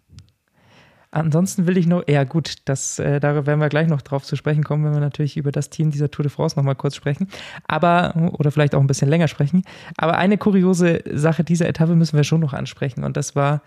[1.10, 4.36] Ansonsten will ich noch, ja gut, das, äh, darüber werden wir gleich noch drauf zu
[4.36, 7.28] sprechen kommen, wenn wir natürlich über das Team dieser Tour de France nochmal kurz sprechen.
[7.66, 9.62] Aber, oder vielleicht auch ein bisschen länger sprechen.
[9.96, 13.62] Aber eine kuriose Sache dieser Etappe müssen wir schon noch ansprechen und das war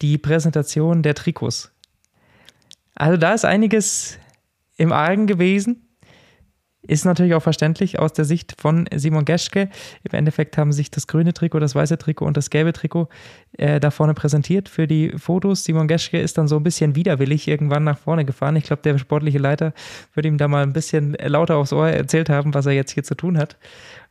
[0.00, 1.70] die Präsentation der Trikots.
[2.94, 4.18] Also da ist einiges
[4.76, 5.88] im Argen gewesen.
[6.84, 9.68] Ist natürlich auch verständlich aus der Sicht von Simon Geschke.
[10.02, 13.08] Im Endeffekt haben sich das grüne Trikot, das weiße Trikot und das gelbe Trikot
[13.56, 15.62] äh, da vorne präsentiert für die Fotos.
[15.62, 18.56] Simon Geschke ist dann so ein bisschen widerwillig irgendwann nach vorne gefahren.
[18.56, 19.74] Ich glaube, der sportliche Leiter
[20.14, 23.04] würde ihm da mal ein bisschen lauter aufs Ohr erzählt haben, was er jetzt hier
[23.04, 23.56] zu tun hat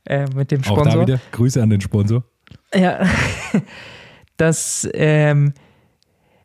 [0.05, 0.87] äh, mit dem Sponsor.
[0.87, 2.23] Auch da wieder Grüße an den Sponsor.
[2.73, 3.05] Ja,
[4.37, 5.53] das ähm,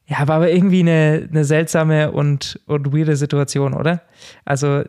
[0.06, 4.02] ja, war aber irgendwie eine, eine seltsame und, und weirde Situation, oder?
[4.44, 4.84] Also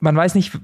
[0.00, 0.58] man weiß nicht,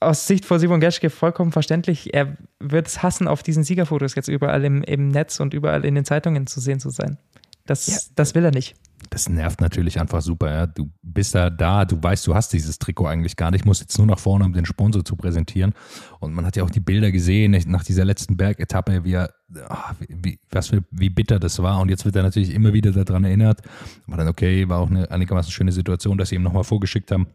[0.00, 4.28] aus Sicht von Simon Geschke vollkommen verständlich, er wird es hassen, auf diesen Siegerfotos jetzt
[4.28, 7.18] überall im, im Netz und überall in den Zeitungen zu sehen zu sein.
[7.66, 7.98] Das, ja.
[8.14, 8.76] das will er nicht.
[9.10, 10.50] Das nervt natürlich einfach super.
[10.50, 10.66] Ja.
[10.66, 13.96] Du bist da da, du weißt, du hast dieses Trikot eigentlich gar nicht, musst jetzt
[13.98, 15.74] nur nach vorne, um den Sponsor zu präsentieren.
[16.18, 19.32] Und man hat ja auch die Bilder gesehen nach dieser letzten Bergetappe, wie er,
[19.68, 21.80] ach, wie, was für, wie bitter das war.
[21.80, 23.60] Und jetzt wird er natürlich immer wieder daran erinnert.
[24.06, 27.28] War dann okay, war auch eine einigermaßen schöne Situation, dass sie ihm nochmal vorgeschickt haben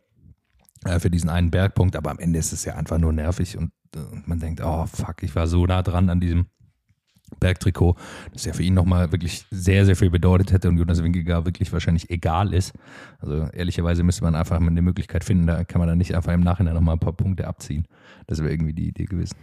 [0.86, 3.72] äh, für diesen einen Bergpunkt, aber am Ende ist es ja einfach nur nervig und,
[3.96, 6.48] äh, und man denkt, oh fuck, ich war so nah dran an diesem
[7.40, 7.96] Bergtrikot,
[8.32, 11.72] das ja für ihn nochmal wirklich sehr, sehr viel bedeutet hätte und Jonas Winkegar wirklich
[11.74, 12.74] wahrscheinlich egal ist.
[13.20, 16.42] Also ehrlicherweise müsste man einfach eine Möglichkeit finden, da kann man dann nicht einfach im
[16.42, 17.88] Nachhinein nochmal ein paar Punkte abziehen.
[18.28, 19.36] Das wäre irgendwie die Idee gewesen.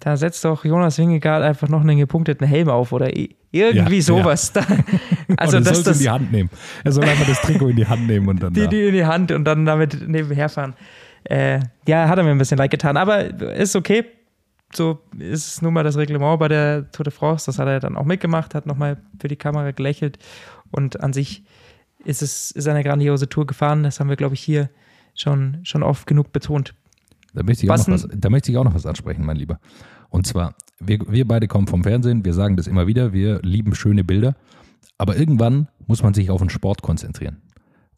[0.00, 3.10] Da setzt doch Jonas Wingegaard einfach noch einen gepunkteten Helm auf oder
[3.50, 4.52] irgendwie ja, sowas.
[5.28, 5.34] Ja.
[5.36, 6.50] also das, das in die Hand nehmen.
[6.84, 9.04] Er soll einfach das Trikot in die Hand nehmen und dann die, die in die
[9.04, 10.74] Hand und dann damit nebenher fahren.
[11.24, 14.04] Äh, ja, hat er mir ein bisschen leid getan, aber ist okay.
[14.72, 17.46] So ist nun mal das Reglement bei der Tour de France.
[17.46, 20.18] Das hat er dann auch mitgemacht, hat nochmal für die Kamera gelächelt
[20.70, 21.44] und an sich
[22.04, 23.82] ist es ist eine grandiose Tour gefahren.
[23.82, 24.70] Das haben wir, glaube ich, hier
[25.14, 26.74] schon, schon oft genug betont.
[27.34, 29.60] Da möchte, ich auch noch was, da möchte ich auch noch was ansprechen, mein Lieber.
[30.08, 33.74] Und zwar, wir, wir beide kommen vom Fernsehen, wir sagen das immer wieder, wir lieben
[33.74, 34.34] schöne Bilder,
[34.96, 37.42] aber irgendwann muss man sich auf den Sport konzentrieren.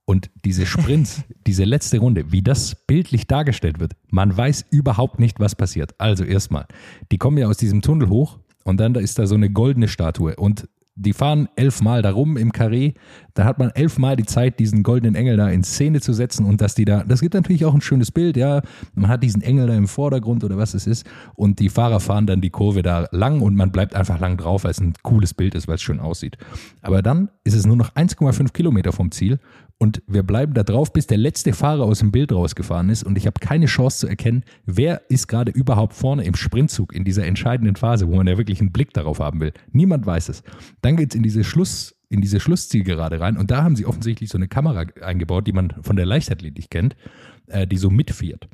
[0.04, 5.38] Und diese Sprints, diese letzte Runde, wie das bildlich dargestellt wird, man weiß überhaupt nicht,
[5.38, 5.94] was passiert.
[5.98, 6.66] Also erstmal,
[7.12, 9.86] die kommen ja aus diesem Tunnel hoch und dann da ist da so eine goldene
[9.86, 10.68] Statue und
[11.00, 12.92] die fahren elfmal darum im Karree.
[13.34, 16.60] Da hat man elfmal die Zeit, diesen goldenen Engel da in Szene zu setzen und
[16.60, 18.60] dass die da, das gibt natürlich auch ein schönes Bild, ja.
[18.94, 22.26] Man hat diesen Engel da im Vordergrund oder was es ist und die Fahrer fahren
[22.26, 25.32] dann die Kurve da lang und man bleibt einfach lang drauf, weil es ein cooles
[25.32, 26.36] Bild ist, weil es schön aussieht.
[26.82, 29.38] Aber dann ist es nur noch 1,5 Kilometer vom Ziel
[29.82, 33.16] und wir bleiben da drauf, bis der letzte Fahrer aus dem Bild rausgefahren ist und
[33.16, 37.26] ich habe keine Chance zu erkennen, wer ist gerade überhaupt vorne im Sprintzug in dieser
[37.26, 39.54] entscheidenden Phase, wo man ja wirklich einen Blick darauf haben will.
[39.72, 40.42] Niemand weiß es.
[40.82, 44.30] Dann geht es in diese Schluss in diese Schlusszielgerade rein und da haben sie offensichtlich
[44.30, 46.96] so eine Kamera eingebaut, die man von der Leichtathletik kennt,
[47.46, 48.48] äh, die so mitfährt.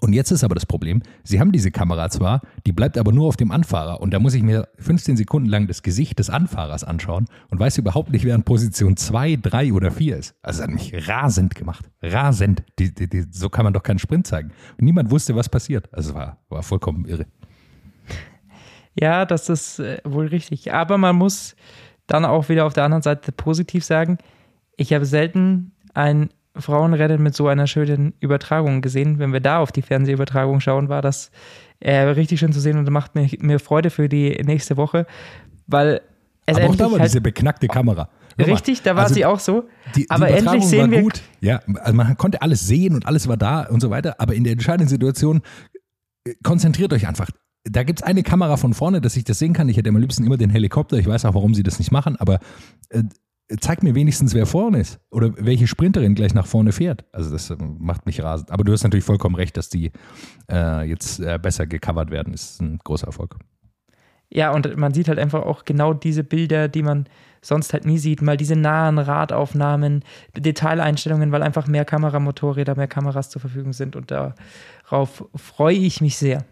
[0.00, 3.28] Und jetzt ist aber das Problem, sie haben diese Kamera zwar, die bleibt aber nur
[3.28, 6.84] auf dem Anfahrer und da muss ich mir 15 Sekunden lang das Gesicht des Anfahrers
[6.84, 10.34] anschauen und weiß überhaupt nicht, wer in Position 2, 3 oder 4 ist.
[10.42, 11.90] Also das hat mich rasend gemacht.
[12.02, 12.62] Rasend.
[12.78, 14.50] Die, die, die, so kann man doch keinen Sprint zeigen.
[14.78, 15.88] Und niemand wusste, was passiert.
[15.92, 17.26] Also es war, war vollkommen irre.
[19.00, 20.72] Ja, das ist äh, wohl richtig.
[20.72, 21.54] Aber man muss
[22.06, 24.18] dann auch wieder auf der anderen Seite positiv sagen,
[24.76, 29.18] ich habe selten ein Frauenrennen mit so einer schönen Übertragung gesehen.
[29.18, 31.30] Wenn wir da auf die Fernsehübertragung schauen, war das
[31.80, 35.06] äh, richtig schön zu sehen und macht mir, mir Freude für die nächste Woche,
[35.66, 36.00] weil
[36.46, 38.08] es Aber auch da war halt, diese beknackte Kamera.
[38.38, 39.64] Richtig, da war also sie auch so.
[39.94, 41.02] Die, die aber endlich sehen wir.
[41.02, 41.22] Gut.
[41.40, 44.16] Ja, also man konnte alles sehen und alles war da und so weiter.
[44.18, 45.42] Aber in der entscheidenden Situation
[46.24, 47.30] äh, konzentriert euch einfach.
[47.64, 49.68] Da gibt es eine Kamera von vorne, dass ich das sehen kann.
[49.68, 50.98] Ich hätte am liebsten immer den Helikopter.
[50.98, 52.38] Ich weiß auch, warum sie das nicht machen, aber
[52.90, 53.02] äh,
[53.60, 57.04] zeig mir wenigstens, wer vorne ist oder welche Sprinterin gleich nach vorne fährt.
[57.12, 58.50] Also das ähm, macht mich rasend.
[58.50, 59.92] Aber du hast natürlich vollkommen recht, dass die
[60.50, 62.32] äh, jetzt äh, besser gecovert werden.
[62.32, 63.36] Das ist ein großer Erfolg.
[64.30, 67.06] Ja, und man sieht halt einfach auch genau diese Bilder, die man
[67.40, 68.20] sonst halt nie sieht.
[68.20, 70.04] Mal diese nahen Radaufnahmen,
[70.36, 73.96] Detaileinstellungen, weil einfach mehr Kameramotorräder, mehr Kameras zur Verfügung sind.
[73.96, 76.44] Und darauf freue ich mich sehr.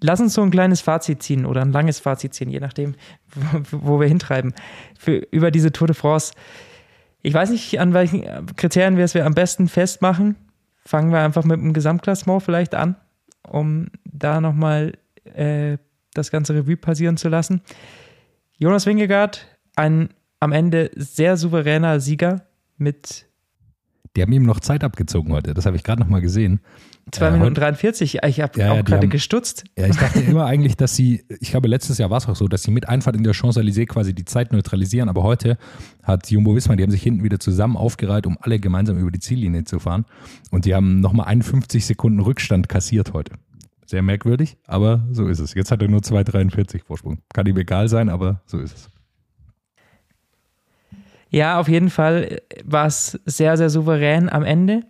[0.00, 2.94] Lass uns so ein kleines Fazit ziehen oder ein langes Fazit ziehen, je nachdem,
[3.70, 4.54] wo, wir hintreiben,
[4.98, 6.34] für, über diese Tour de France.
[7.22, 8.24] Ich weiß nicht, an welchen
[8.56, 10.36] Kriterien wir es am besten festmachen.
[10.84, 12.96] Fangen wir einfach mit dem Gesamtklassement vielleicht an,
[13.46, 14.92] um da nochmal
[15.24, 15.78] äh,
[16.14, 17.60] das ganze Revue passieren zu lassen.
[18.56, 23.26] Jonas Wingegaard, ein am Ende sehr souveräner Sieger mit.
[24.16, 26.60] Die haben ihm noch Zeit abgezogen heute, das habe ich gerade nochmal gesehen.
[27.10, 29.64] 2 äh, Minuten 43, ich habe ja, auch ja, gerade gestutzt.
[29.76, 32.48] Ja, ich dachte immer eigentlich, dass sie, ich glaube, letztes Jahr war es auch so,
[32.48, 35.58] dass sie mit Einfahrt in der Champs-Élysées quasi die Zeit neutralisieren, aber heute
[36.02, 39.20] hat Jumbo Wismar, die haben sich hinten wieder zusammen aufgereiht, um alle gemeinsam über die
[39.20, 40.04] Ziellinie zu fahren
[40.50, 43.32] und die haben nochmal 51 Sekunden Rückstand kassiert heute.
[43.86, 45.54] Sehr merkwürdig, aber so ist es.
[45.54, 47.22] Jetzt hat er nur 2,43 Vorsprung.
[47.32, 48.90] Kann ihm egal sein, aber so ist es.
[51.30, 54.82] Ja, auf jeden Fall war es sehr, sehr souverän am Ende.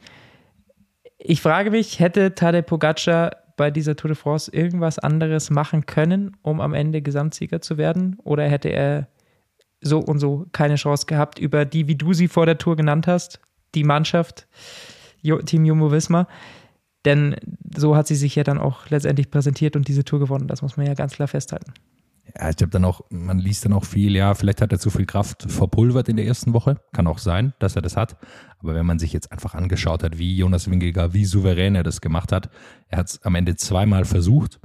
[1.31, 6.35] Ich frage mich, hätte Tadej Pogacar bei dieser Tour de France irgendwas anderes machen können,
[6.41, 8.17] um am Ende Gesamtsieger zu werden?
[8.25, 9.09] Oder hätte er
[9.83, 13.07] so und so keine Chance gehabt über die, wie du sie vor der Tour genannt
[13.07, 13.41] hast,
[13.75, 14.49] die Mannschaft,
[15.23, 16.29] Team Jumbo Visma?
[17.05, 17.37] Denn
[17.77, 20.49] so hat sie sich ja dann auch letztendlich präsentiert und diese Tour gewonnen.
[20.49, 21.75] Das muss man ja ganz klar festhalten.
[22.37, 24.91] Ja, ich glaube dann auch, man liest dann auch viel, ja, vielleicht hat er zu
[24.91, 26.81] viel Kraft verpulvert in der ersten Woche.
[26.93, 28.17] Kann auch sein, dass er das hat.
[28.59, 32.01] Aber wenn man sich jetzt einfach angeschaut hat, wie Jonas Winkelgar, wie souverän er das
[32.01, 32.51] gemacht hat,
[32.89, 34.61] er hat es am Ende zweimal versucht,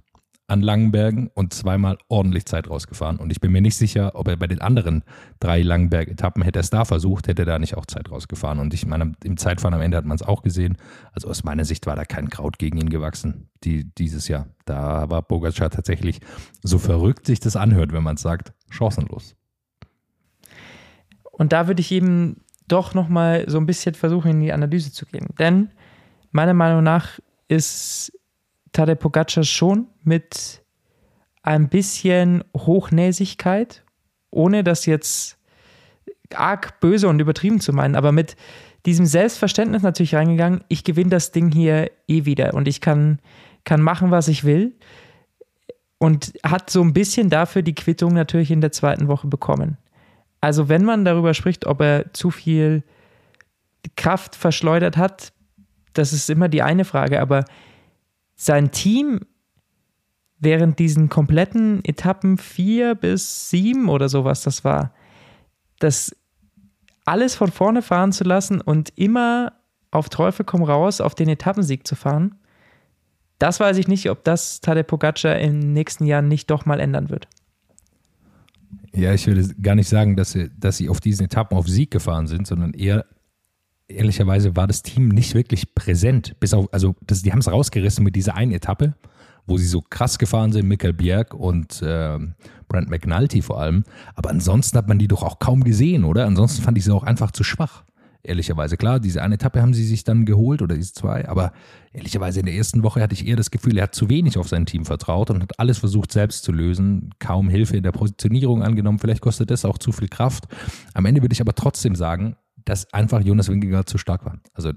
[0.47, 3.17] an Langenbergen und zweimal ordentlich Zeit rausgefahren.
[3.17, 5.03] Und ich bin mir nicht sicher, ob er bei den anderen
[5.39, 8.59] drei Langenberg-Etappen hätte er es da versucht, hätte er da nicht auch Zeit rausgefahren.
[8.59, 10.77] Und ich meine, im Zeitfahren am Ende hat man es auch gesehen.
[11.13, 14.47] Also aus meiner Sicht war da kein Kraut gegen ihn gewachsen die, dieses Jahr.
[14.65, 16.19] Da war Bogacar tatsächlich,
[16.61, 19.35] so verrückt sich das anhört, wenn man es sagt, chancenlos.
[21.23, 25.05] Und da würde ich eben doch nochmal so ein bisschen versuchen, in die Analyse zu
[25.05, 25.27] gehen.
[25.39, 25.71] Denn
[26.31, 28.11] meiner Meinung nach ist
[28.73, 30.63] Tadej Pogacar schon mit
[31.43, 33.83] ein bisschen Hochnäsigkeit,
[34.31, 35.37] ohne das jetzt
[36.33, 38.35] arg böse und übertrieben zu meinen, aber mit
[38.85, 43.19] diesem Selbstverständnis natürlich reingegangen, ich gewinne das Ding hier eh wieder und ich kann,
[43.63, 44.73] kann machen, was ich will.
[45.99, 49.77] Und hat so ein bisschen dafür die Quittung natürlich in der zweiten Woche bekommen.
[50.41, 52.83] Also wenn man darüber spricht, ob er zu viel
[53.95, 55.31] Kraft verschleudert hat,
[55.93, 57.45] das ist immer die eine Frage, aber
[58.35, 59.21] sein Team
[60.39, 64.93] während diesen kompletten Etappen vier bis sieben oder sowas, das war,
[65.79, 66.15] das
[67.05, 69.53] alles von vorne fahren zu lassen und immer
[69.91, 72.35] auf Teufel komm raus auf den Etappensieg zu fahren,
[73.39, 76.79] das weiß ich nicht, ob das Tadej Pogacar in den nächsten Jahren nicht doch mal
[76.79, 77.27] ändern wird.
[78.93, 81.91] Ja, ich würde gar nicht sagen, dass sie, dass sie auf diesen Etappen auf Sieg
[81.91, 83.05] gefahren sind, sondern eher
[83.87, 86.39] ehrlicherweise war das Team nicht wirklich präsent.
[86.39, 88.95] Bis auf, also das, die haben es rausgerissen mit dieser einen Etappe,
[89.45, 92.17] wo sie so krass gefahren sind, Michael Bjerg und äh,
[92.67, 93.83] Brent McNulty vor allem.
[94.15, 96.25] Aber ansonsten hat man die doch auch kaum gesehen, oder?
[96.25, 97.83] Ansonsten fand ich sie auch einfach zu schwach.
[98.25, 101.51] Ehrlicherweise, klar, diese eine Etappe haben sie sich dann geholt oder diese zwei, aber
[101.91, 104.47] ehrlicherweise in der ersten Woche hatte ich eher das Gefühl, er hat zu wenig auf
[104.47, 108.63] sein Team vertraut und hat alles versucht selbst zu lösen, kaum Hilfe in der Positionierung
[108.63, 110.45] angenommen, vielleicht kostet das auch zu viel Kraft.
[110.93, 114.39] Am Ende würde ich aber trotzdem sagen, dass einfach Jonas Winkegaard zu stark war.
[114.53, 114.71] Also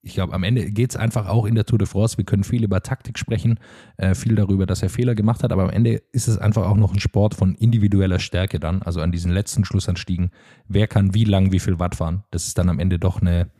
[0.00, 2.16] ich glaube, am Ende geht es einfach auch in der Tour de France.
[2.18, 3.58] Wir können viel über Taktik sprechen,
[3.96, 6.76] äh, viel darüber, dass er Fehler gemacht hat, aber am Ende ist es einfach auch
[6.76, 8.82] noch ein Sport von individueller Stärke dann.
[8.82, 10.30] Also an diesen letzten Schlussanstiegen,
[10.68, 12.24] wer kann wie lang, wie viel Watt fahren.
[12.30, 13.50] Das ist dann am Ende doch eine,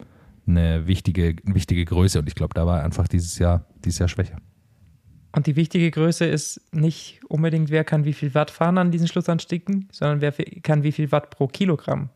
[0.46, 4.38] eine wichtige, wichtige Größe und ich glaube, da war einfach dieses Jahr, dieses Jahr schwächer.
[5.32, 9.08] Und die wichtige Größe ist nicht unbedingt, wer kann wie viel Watt fahren an diesen
[9.08, 12.10] Schlussanstiegen, sondern wer kann wie viel Watt pro Kilogramm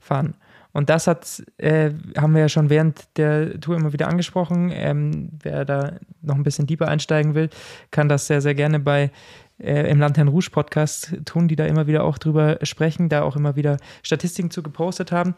[0.00, 0.34] fahren.
[0.72, 4.70] Und das hat, äh, haben wir ja schon während der Tour immer wieder angesprochen.
[4.72, 7.48] Ähm, wer da noch ein bisschen tiefer einsteigen will,
[7.90, 9.10] kann das sehr, sehr gerne bei
[9.58, 13.22] äh, im Land Herrn Rouge Podcast tun, die da immer wieder auch drüber sprechen, da
[13.22, 15.34] auch immer wieder Statistiken zu gepostet haben.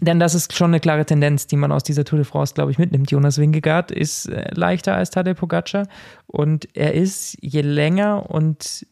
[0.00, 2.70] Denn das ist schon eine klare Tendenz, die man aus dieser Tour de France, glaube
[2.70, 3.10] ich, mitnimmt.
[3.10, 5.86] Jonas Wingegaard ist äh, leichter als Tadej Pogacar
[6.26, 8.86] und er ist, je länger und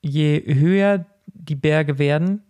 [0.00, 2.42] je höher die Berge werden,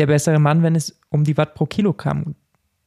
[0.00, 2.34] der bessere Mann, wenn es um die Watt pro Kilogramm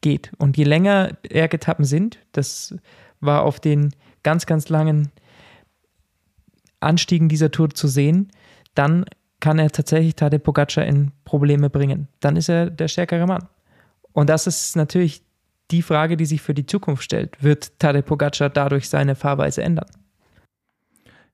[0.01, 0.31] geht.
[0.39, 2.75] Und je länger Bergetappen sind, das
[3.19, 3.93] war auf den
[4.23, 5.11] ganz, ganz langen
[6.79, 8.31] Anstiegen dieser Tour zu sehen,
[8.73, 9.05] dann
[9.39, 12.07] kann er tatsächlich Tadej Pogacar in Probleme bringen.
[12.19, 13.47] Dann ist er der stärkere Mann.
[14.11, 15.21] Und das ist natürlich
[15.69, 17.43] die Frage, die sich für die Zukunft stellt.
[17.43, 19.85] Wird Tadej Pogacar dadurch seine Fahrweise ändern?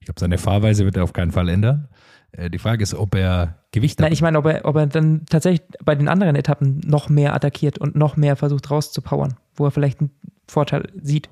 [0.01, 1.88] Ich glaube, seine Fahrweise wird er auf keinen Fall ändern.
[2.32, 4.05] Äh, die Frage ist, ob er Gewicht hat.
[4.05, 7.34] Nein, ich meine, ob er, ob er dann tatsächlich bei den anderen Etappen noch mehr
[7.34, 10.11] attackiert und noch mehr versucht rauszupowern, wo er vielleicht einen
[10.47, 11.30] Vorteil sieht.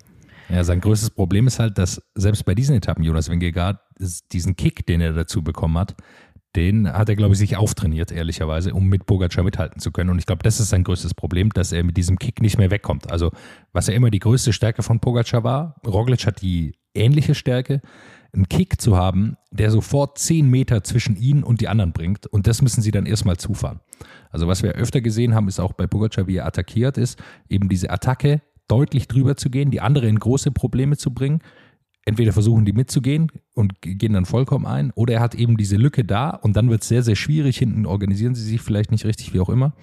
[0.50, 3.80] Ja, sein größtes Problem ist halt, dass selbst bei diesen Etappen Jonas Wingegaard
[4.32, 5.96] diesen Kick, den er dazu bekommen hat,
[6.56, 10.10] den hat er, glaube ich, sich auftrainiert, ehrlicherweise, um mit Pogacar mithalten zu können.
[10.10, 12.72] Und ich glaube, das ist sein größtes Problem, dass er mit diesem Kick nicht mehr
[12.72, 13.12] wegkommt.
[13.12, 13.32] Also,
[13.74, 17.82] was ja immer die größte Stärke von Pogacar war, Roglic hat die ähnliche Stärke,
[18.38, 22.28] einen Kick zu haben, der sofort zehn Meter zwischen ihn und die anderen bringt.
[22.28, 23.82] Und das müssen sie dann erstmal zufahren.
[24.30, 27.20] Also, was wir öfter gesehen haben, ist auch bei Pogacar, wie er attackiert ist,
[27.50, 31.40] eben diese Attacke deutlich drüber zu gehen, die andere in große Probleme zu bringen.
[32.06, 36.06] Entweder versuchen die mitzugehen und gehen dann vollkommen ein, oder er hat eben diese Lücke
[36.06, 37.58] da und dann wird es sehr, sehr schwierig.
[37.58, 39.74] Hinten organisieren sie sich vielleicht nicht richtig, wie auch immer.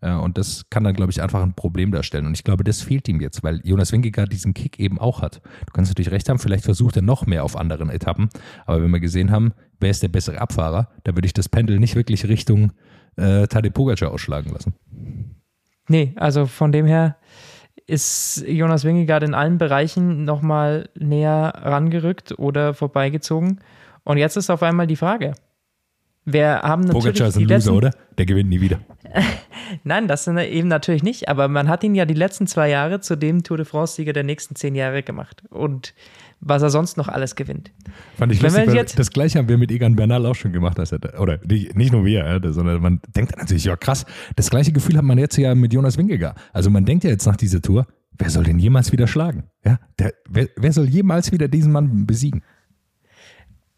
[0.00, 2.26] Äh, und das kann dann, glaube ich, einfach ein Problem darstellen.
[2.26, 5.40] Und ich glaube, das fehlt ihm jetzt, weil Jonas Wingegaard diesen Kick eben auch hat.
[5.66, 8.28] Du kannst natürlich recht haben, vielleicht versucht er noch mehr auf anderen Etappen.
[8.66, 11.78] Aber wenn wir gesehen haben, wer ist der bessere Abfahrer, da würde ich das Pendel
[11.78, 12.72] nicht wirklich Richtung
[13.16, 14.74] äh, Tadej Pogacar ausschlagen lassen.
[15.88, 17.16] Nee, also von dem her
[17.86, 23.60] ist Jonas Wingegaard in allen Bereichen nochmal näher rangerückt oder vorbeigezogen.
[24.02, 25.34] Und jetzt ist auf einmal die Frage.
[26.28, 27.90] Wir haben natürlich Pogacar ist ein die Loser, letzten, oder?
[28.18, 28.80] Der gewinnt nie wieder.
[29.84, 33.00] Nein, das sind eben natürlich nicht, aber man hat ihn ja die letzten zwei Jahre
[33.00, 35.42] zu dem Tour de France-Sieger der nächsten zehn Jahre gemacht.
[35.50, 35.94] Und
[36.40, 37.70] was er sonst noch alles gewinnt.
[38.18, 40.78] Fand ich Wenn lustig, jetzt- das gleiche haben wir mit Egan Bernal auch schon gemacht.
[40.78, 44.04] Als er, oder nicht, nur wir, sondern man denkt dann natürlich, ja krass,
[44.34, 46.36] das gleiche Gefühl hat man jetzt ja mit Jonas Wingegaard.
[46.52, 47.86] Also man denkt ja jetzt nach dieser Tour,
[48.18, 49.44] wer soll den jemals wieder schlagen?
[49.64, 52.42] Ja, der, wer, wer soll jemals wieder diesen Mann besiegen?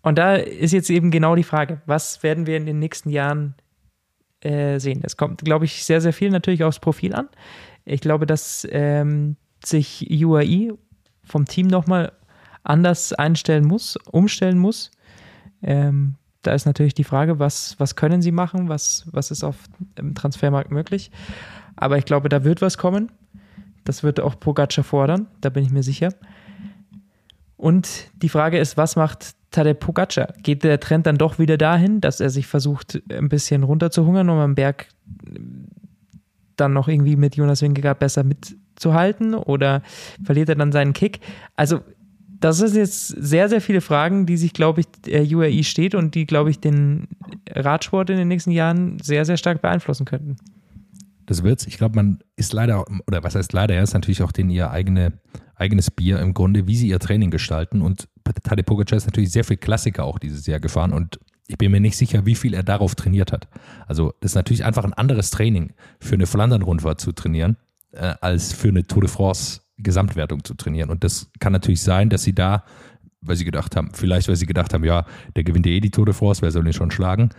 [0.08, 3.54] Und da ist jetzt eben genau die Frage, was werden wir in den nächsten Jahren
[4.40, 5.02] äh, sehen?
[5.04, 7.28] Es kommt, glaube ich, sehr, sehr viel natürlich aufs Profil an.
[7.84, 10.78] Ich glaube, dass ähm, sich UAE
[11.24, 12.12] vom Team nochmal
[12.62, 14.92] anders einstellen muss, umstellen muss.
[15.62, 19.56] Ähm, da ist natürlich die Frage, was, was können sie machen, was, was ist auf
[19.98, 21.10] dem Transfermarkt möglich.
[21.76, 23.12] Aber ich glaube, da wird was kommen.
[23.84, 26.14] Das wird auch Pogacar fordern, da bin ich mir sicher.
[27.58, 30.34] Und die Frage ist, was macht Tadej Pogacar?
[30.42, 34.38] Geht der Trend dann doch wieder dahin, dass er sich versucht, ein bisschen runterzuhungern, um
[34.38, 34.88] am Berg
[36.56, 39.34] dann noch irgendwie mit Jonas Wingegaard besser mitzuhalten?
[39.34, 39.82] Oder
[40.22, 41.20] verliert er dann seinen Kick?
[41.56, 41.80] Also,
[42.40, 46.14] das sind jetzt sehr, sehr viele Fragen, die sich, glaube ich, der UAE steht und
[46.14, 47.08] die, glaube ich, den
[47.50, 50.36] Radsport in den nächsten Jahren sehr, sehr stark beeinflussen könnten.
[51.26, 51.66] Das wird's.
[51.66, 54.70] Ich glaube, man ist leider, oder was heißt leider, er ist natürlich auch denen ihr
[54.70, 55.12] eigene,
[55.56, 57.82] eigenes Bier im Grunde, wie sie ihr Training gestalten.
[57.82, 61.72] Und Tadej Pogacar ist natürlich sehr viel Klassiker auch dieses Jahr gefahren und ich bin
[61.72, 63.48] mir nicht sicher, wie viel er darauf trainiert hat.
[63.86, 67.56] Also das ist natürlich einfach ein anderes Training für eine Flandern-Rundfahrt zu trainieren,
[67.92, 70.90] äh, als für eine Tour de France Gesamtwertung zu trainieren.
[70.90, 72.64] Und das kann natürlich sein, dass sie da,
[73.22, 75.06] weil sie gedacht haben, vielleicht weil sie gedacht haben, ja,
[75.36, 77.30] der gewinnt ja eh die Tour de France, wer soll den schon schlagen?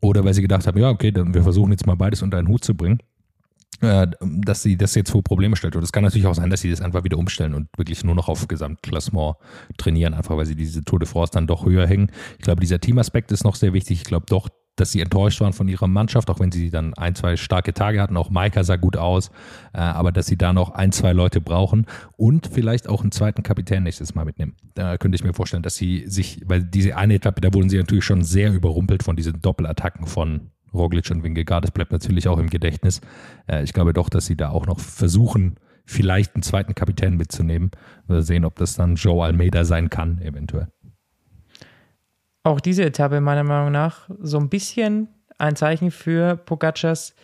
[0.00, 2.48] Oder weil sie gedacht haben, ja, okay, dann wir versuchen jetzt mal beides unter einen
[2.48, 3.00] Hut zu bringen
[3.80, 5.76] dass sie das jetzt vor Probleme stellt.
[5.76, 8.14] Und es kann natürlich auch sein, dass sie das einfach wieder umstellen und wirklich nur
[8.14, 9.36] noch auf Gesamtklassement
[9.76, 12.10] trainieren, einfach weil sie diese Tour de France dann doch höher hängen.
[12.38, 13.98] Ich glaube, dieser Teamaspekt ist noch sehr wichtig.
[13.98, 17.14] Ich glaube doch, dass sie enttäuscht waren von ihrer Mannschaft, auch wenn sie dann ein,
[17.14, 18.16] zwei starke Tage hatten.
[18.16, 19.30] Auch Maika sah gut aus,
[19.72, 23.42] äh, aber dass sie da noch ein, zwei Leute brauchen und vielleicht auch einen zweiten
[23.42, 24.54] Kapitän nächstes Mal mitnehmen.
[24.74, 27.78] Da könnte ich mir vorstellen, dass sie sich, weil diese eine Etappe, da wurden sie
[27.78, 31.64] natürlich schon sehr überrumpelt von diesen Doppelattacken von Roglic und Wingegaard.
[31.64, 33.00] Das bleibt natürlich auch im Gedächtnis.
[33.46, 37.70] Äh, ich glaube doch, dass sie da auch noch versuchen, vielleicht einen zweiten Kapitän mitzunehmen.
[38.06, 40.68] Wir sehen, ob das dann Joe Almeida sein kann, eventuell.
[42.42, 45.08] Auch diese Etappe meiner Meinung nach so ein bisschen
[45.38, 47.14] ein Zeichen für Pogacars,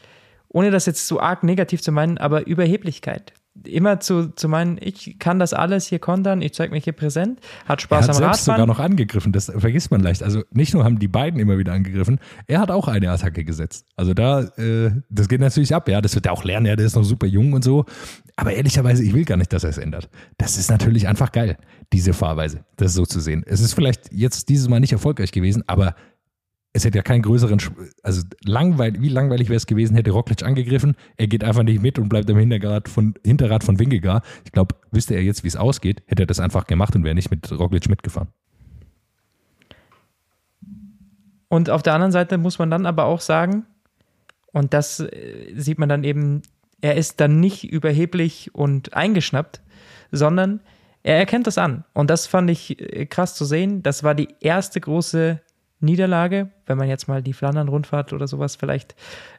[0.49, 3.33] ohne das jetzt so arg negativ zu meinen, aber Überheblichkeit.
[3.65, 7.39] Immer zu, zu meinen, ich kann das alles hier kontern, ich zeige mich hier präsent,
[7.67, 8.69] hat Er Spaß hat am selbst sogar Radfahren.
[8.69, 10.23] noch angegriffen, das vergisst man leicht.
[10.23, 13.85] Also nicht nur haben die beiden immer wieder angegriffen, er hat auch eine Attacke gesetzt.
[13.95, 16.87] Also da, äh, das geht natürlich ab, ja, das wird er auch lernen, ja, der
[16.87, 17.85] ist noch super jung und so.
[18.37, 20.09] Aber ehrlicherweise, ich will gar nicht, dass er es ändert.
[20.39, 21.59] Das ist natürlich einfach geil,
[21.93, 23.45] diese Fahrweise, das so zu sehen.
[23.47, 25.95] Es ist vielleicht jetzt dieses Mal nicht erfolgreich gewesen, aber
[26.73, 27.61] es hätte ja keinen größeren,
[28.03, 31.99] also langweil, wie langweilig wäre es gewesen, hätte Roglic angegriffen, er geht einfach nicht mit
[31.99, 34.25] und bleibt am Hinterrad von, Hinterrad von Wingegaard.
[34.45, 37.15] Ich glaube, wüsste er jetzt, wie es ausgeht, hätte er das einfach gemacht und wäre
[37.15, 38.29] nicht mit Roglic mitgefahren.
[41.49, 43.67] Und auf der anderen Seite muss man dann aber auch sagen,
[44.53, 46.41] und das äh, sieht man dann eben,
[46.81, 49.61] er ist dann nicht überheblich und eingeschnappt,
[50.11, 50.61] sondern
[51.03, 51.85] er erkennt das an.
[51.93, 53.83] Und das fand ich äh, krass zu sehen.
[53.83, 55.41] Das war die erste große
[55.83, 58.95] Niederlage, wenn man jetzt mal die Flandern-Rundfahrt oder sowas vielleicht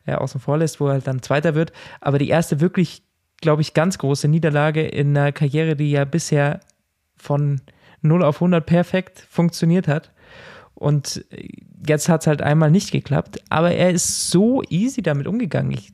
[0.05, 1.73] äh, außen vor lässt, wo er halt dann Zweiter wird.
[2.01, 3.03] Aber die erste wirklich,
[3.41, 6.59] glaube ich, ganz große Niederlage in einer Karriere, die ja bisher
[7.15, 7.61] von
[8.01, 10.11] 0 auf 100 perfekt funktioniert hat.
[10.75, 11.25] Und
[11.87, 15.71] jetzt hat es halt einmal nicht geklappt, aber er ist so easy damit umgegangen.
[15.71, 15.93] Ich,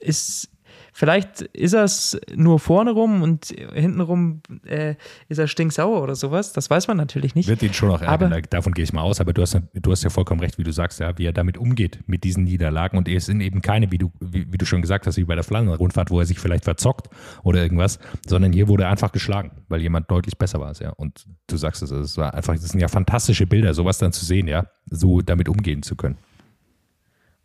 [0.00, 0.50] ist,
[0.94, 4.94] vielleicht ist er es nur vorne rum und hinten rum äh,
[5.28, 6.52] ist er stinksauer oder sowas.
[6.54, 7.48] Das weiß man natürlich nicht.
[7.48, 9.20] Wird ihn schon auch ärgern, Aber- davon gehe ich mal aus.
[9.20, 11.58] Aber du hast, du hast ja vollkommen recht, wie du sagst, ja, wie er damit
[11.58, 12.96] umgeht mit diesen Niederlagen.
[12.96, 15.34] Und es sind eben keine, wie du, wie, wie du schon gesagt hast, wie bei
[15.34, 17.08] der Flandern-Rundfahrt, wo er sich vielleicht verzockt
[17.42, 20.72] oder irgendwas, sondern hier wurde er einfach geschlagen, weil jemand deutlich besser war.
[20.80, 20.90] Ja.
[20.90, 24.24] Und du sagst es, es war einfach, das sind ja fantastische Bilder, sowas dann zu
[24.24, 26.16] sehen, ja, so damit umgehen zu können.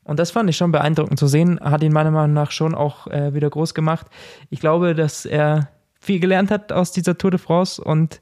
[0.10, 3.05] Und das fand ich schon beeindruckend zu sehen, hat ihn meiner Meinung nach schon auch
[3.07, 4.07] äh, wieder groß gemacht.
[4.49, 8.20] Ich glaube, dass er viel gelernt hat aus dieser Tour de France und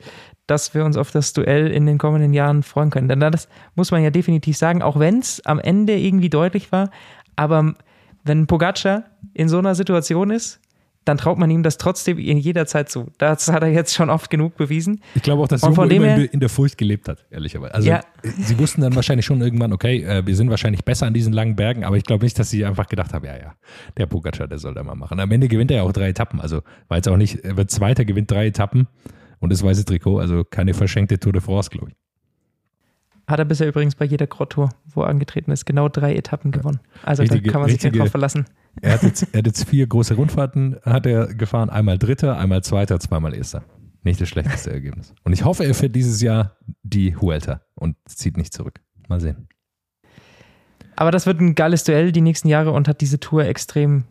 [0.48, 3.08] dass wir uns auf das Duell in den kommenden Jahren freuen können.
[3.08, 6.90] Denn das muss man ja definitiv sagen, auch wenn es am Ende irgendwie deutlich war,
[7.38, 7.74] aber
[8.26, 10.60] wenn Pogacar in so einer Situation ist,
[11.08, 13.08] dann traut man ihm das trotzdem in jeder Zeit zu.
[13.18, 15.02] Das hat er jetzt schon oft genug bewiesen.
[15.16, 17.74] Ich glaube auch, dass Jumbo immer in, in der Furcht gelebt hat, ehrlicherweise.
[17.74, 18.02] Also Ja.
[18.24, 21.56] sie wussten dann wahrscheinlich schon irgendwann, okay, äh, wir sind wahrscheinlich besser an diesen langen
[21.56, 23.54] Bergen, aber ich glaube nicht, dass sie einfach gedacht haben, ja, ja,
[23.98, 25.20] der Pogacar, der soll da mal machen.
[25.20, 27.72] Am Ende gewinnt er ja auch drei Etappen, also war jetzt auch nicht, er wird
[27.72, 28.88] Zweiter, gewinnt drei Etappen
[29.40, 31.96] und das weiße Trikot, also keine verschenkte Tour de France, glaube ich.
[33.28, 36.52] Hat er bisher übrigens bei jeder Grand Tour, wo er angetreten ist, genau drei Etappen
[36.52, 36.80] gewonnen.
[37.04, 38.46] Also Richtige- da kann man sich nicht drauf verlassen.
[38.82, 42.64] Er hat, jetzt, er hat jetzt vier große Rundfahrten, hat er gefahren, einmal Dritter, einmal
[42.64, 43.64] Zweiter, zweimal Erster.
[44.04, 45.14] Nicht das schlechteste Ergebnis.
[45.24, 48.80] Und ich hoffe, er fährt dieses Jahr die Huelta und zieht nicht zurück.
[49.10, 49.48] Mal sehen.
[50.96, 54.06] Aber das wird ein geiles Duell die nächsten Jahre und hat diese Tour extrem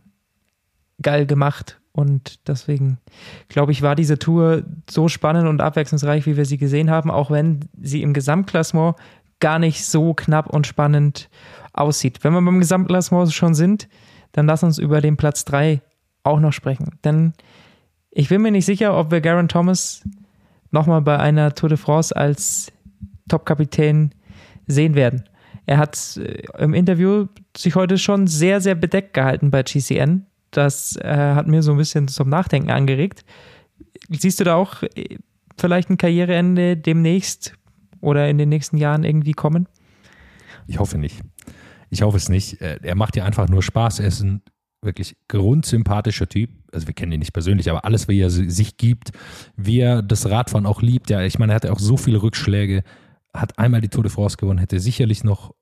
[1.02, 1.80] geil gemacht.
[1.92, 2.98] Und deswegen,
[3.48, 7.30] glaube ich, war diese Tour so spannend und abwechslungsreich, wie wir sie gesehen haben, auch
[7.30, 8.96] wenn sie im Gesamtklassement
[9.40, 11.28] gar nicht so knapp und spannend
[11.72, 12.22] aussieht.
[12.22, 13.88] Wenn wir beim Gesamtklassement schon sind,
[14.36, 15.80] dann lass uns über den Platz 3
[16.22, 16.98] auch noch sprechen.
[17.04, 17.32] Denn
[18.10, 20.04] ich bin mir nicht sicher, ob wir Garen Thomas
[20.70, 22.70] nochmal bei einer Tour de France als
[23.28, 24.14] Top-Kapitän
[24.66, 25.24] sehen werden.
[25.64, 27.26] Er hat äh, im Interview
[27.56, 30.26] sich heute schon sehr, sehr bedeckt gehalten bei GCN.
[30.50, 33.24] Das äh, hat mir so ein bisschen zum Nachdenken angeregt.
[34.10, 35.16] Siehst du da auch äh,
[35.58, 37.54] vielleicht ein Karriereende demnächst
[38.02, 39.66] oder in den nächsten Jahren irgendwie kommen?
[40.66, 41.22] Ich hoffe nicht.
[41.90, 42.60] Ich hoffe es nicht.
[42.60, 44.00] Äh, Er macht ja einfach nur Spaß.
[44.00, 44.42] Er ist ein
[44.82, 46.50] wirklich grundsympathischer Typ.
[46.72, 49.10] Also wir kennen ihn nicht persönlich, aber alles, wie er si- sich gibt,
[49.56, 51.10] wie er das Radfahren auch liebt.
[51.10, 52.82] Ja, ich meine, er hatte auch so viele Rückschläge,
[53.32, 55.54] hat einmal die Tour de France gewonnen, hätte sicherlich noch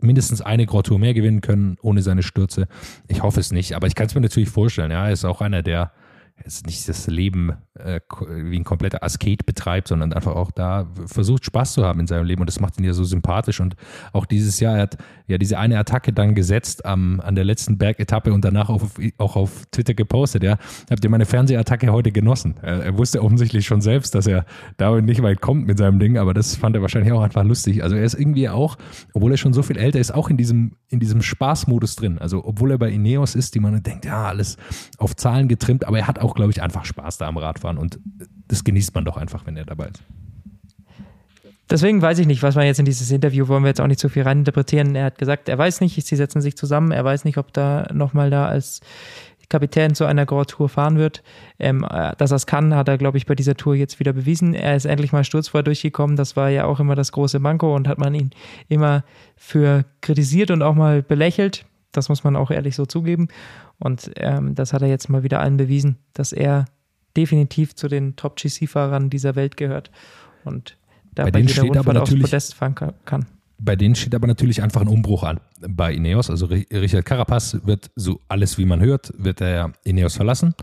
[0.00, 2.66] mindestens eine Grand mehr gewinnen können ohne seine Stürze.
[3.08, 4.90] Ich hoffe es nicht, aber ich kann es mir natürlich vorstellen.
[4.90, 5.92] Ja, er ist auch einer, der
[6.42, 11.44] jetzt nicht das Leben äh, wie ein kompletter Asket betreibt, sondern einfach auch da versucht
[11.44, 13.76] Spaß zu haben in seinem Leben und das macht ihn ja so sympathisch und
[14.12, 17.78] auch dieses Jahr, er hat ja diese eine Attacke dann gesetzt am, an der letzten
[17.78, 20.58] Bergetappe und danach auf, auch auf Twitter gepostet, ja,
[20.90, 22.56] habt ihr meine Fernsehattacke heute genossen?
[22.62, 24.44] Er, er wusste offensichtlich schon selbst, dass er
[24.76, 27.82] da nicht weit kommt mit seinem Ding, aber das fand er wahrscheinlich auch einfach lustig.
[27.82, 28.76] Also er ist irgendwie auch,
[29.12, 32.18] obwohl er schon so viel älter ist, auch in diesem, in diesem Spaßmodus drin.
[32.18, 34.56] Also obwohl er bei Ineos ist, die man denkt, ja, alles
[34.98, 37.98] auf Zahlen getrimmt, aber er hat auch, glaube ich, einfach Spaß da am Radfahren und
[38.48, 40.02] das genießt man doch einfach, wenn er dabei ist.
[41.70, 44.00] Deswegen weiß ich nicht, was man jetzt in dieses Interview, wollen wir jetzt auch nicht
[44.00, 44.94] so viel reininterpretieren.
[44.94, 47.86] Er hat gesagt, er weiß nicht, sie setzen sich zusammen, er weiß nicht, ob da
[47.92, 48.80] nochmal da als
[49.48, 51.22] Kapitän zu einer Grand Tour fahren wird.
[51.58, 54.12] Ähm, äh, dass er es kann, hat er, glaube ich, bei dieser Tour jetzt wieder
[54.12, 54.54] bewiesen.
[54.54, 56.16] Er ist endlich mal sturzfrei durchgekommen.
[56.16, 58.30] Das war ja auch immer das große Manko und hat man ihn
[58.68, 59.04] immer
[59.36, 61.64] für kritisiert und auch mal belächelt.
[61.96, 63.28] Das muss man auch ehrlich so zugeben.
[63.78, 66.66] Und ähm, das hat er jetzt mal wieder allen bewiesen, dass er
[67.16, 69.90] definitiv zu den Top-GC-Fahrern dieser Welt gehört.
[70.44, 70.76] Und
[71.14, 73.26] da Bei denen steht aber natürlich- Podest fahren ka- kann.
[73.58, 76.28] Bei denen steht aber natürlich einfach ein Umbruch an bei Ineos.
[76.28, 80.54] Also Ri- Richard Carapaz wird so alles, wie man hört, wird er Ineos verlassen.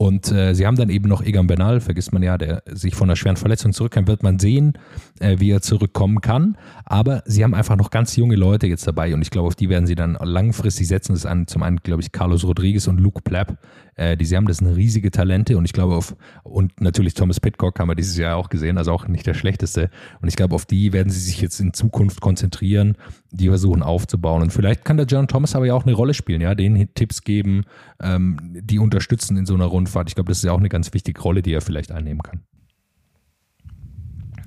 [0.00, 3.08] Und äh, sie haben dann eben noch Egan Bernal, vergisst man ja, der sich von
[3.08, 4.74] einer schweren Verletzung zurückkam, wird man sehen,
[5.18, 6.56] äh, wie er zurückkommen kann.
[6.84, 9.68] Aber sie haben einfach noch ganz junge Leute jetzt dabei und ich glaube, auf die
[9.68, 11.14] werden sie dann langfristig setzen.
[11.14, 13.58] Das ist an, zum einen, glaube ich, Carlos Rodriguez und Luke Plapp,
[13.98, 17.40] äh, die sie haben, das sind riesige Talente und ich glaube auf, und natürlich Thomas
[17.40, 19.90] Pitcock haben wir dieses Jahr auch gesehen, also auch nicht der schlechteste.
[20.20, 22.96] Und ich glaube, auf die werden sie sich jetzt in Zukunft konzentrieren,
[23.32, 24.42] die versuchen aufzubauen.
[24.42, 27.24] Und vielleicht kann der John Thomas aber ja auch eine Rolle spielen, ja, denen Tipps
[27.24, 27.64] geben,
[28.00, 30.08] ähm, die unterstützen in so einer Rundfahrt.
[30.08, 32.42] Ich glaube, das ist ja auch eine ganz wichtige Rolle, die er vielleicht einnehmen kann.